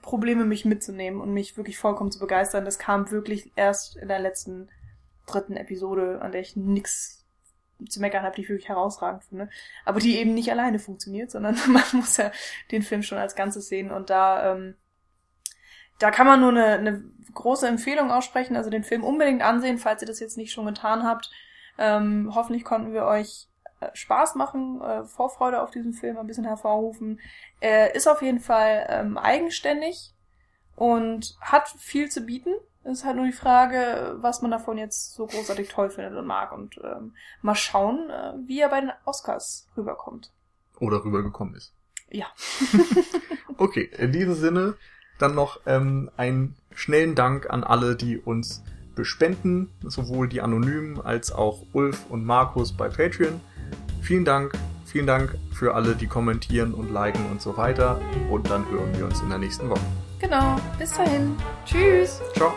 [0.00, 2.64] Probleme, mich mitzunehmen und mich wirklich vollkommen zu begeistern.
[2.64, 4.70] Das kam wirklich erst in der letzten
[5.26, 7.24] dritten Episode, an der ich nix
[7.88, 9.48] zu meckern habe, die ich wirklich herausragend finde.
[9.84, 12.30] Aber die eben nicht alleine funktioniert, sondern man muss ja
[12.70, 14.76] den Film schon als Ganzes sehen und da, ähm,
[15.98, 20.02] da kann man nur eine, eine große Empfehlung aussprechen, also den Film unbedingt ansehen, falls
[20.02, 21.30] ihr das jetzt nicht schon getan habt.
[21.78, 23.48] Ähm, hoffentlich konnten wir euch
[23.80, 27.20] äh, Spaß machen, äh, Vorfreude auf diesen Film ein bisschen hervorrufen.
[27.60, 30.14] Er ist auf jeden Fall ähm, eigenständig
[30.76, 32.54] und hat viel zu bieten.
[32.84, 36.26] Es ist halt nur die Frage, was man davon jetzt so großartig toll findet und
[36.26, 36.52] mag.
[36.52, 40.32] Und ähm, mal schauen, äh, wie er bei den Oscars rüberkommt.
[40.80, 41.74] Oder rübergekommen ist.
[42.10, 42.26] Ja.
[43.58, 44.74] Okay, in diesem Sinne
[45.18, 48.64] dann noch ähm, einen schnellen Dank an alle, die uns
[48.94, 53.40] bespenden, sowohl die Anonymen als auch Ulf und Markus bei Patreon.
[54.00, 54.52] Vielen Dank,
[54.84, 58.00] vielen Dank für alle, die kommentieren und liken und so weiter.
[58.30, 59.80] Und dann hören wir uns in der nächsten Woche.
[60.20, 60.56] Genau.
[60.78, 61.36] Bis dahin.
[61.64, 62.20] Tschüss.
[62.34, 62.52] Ciao.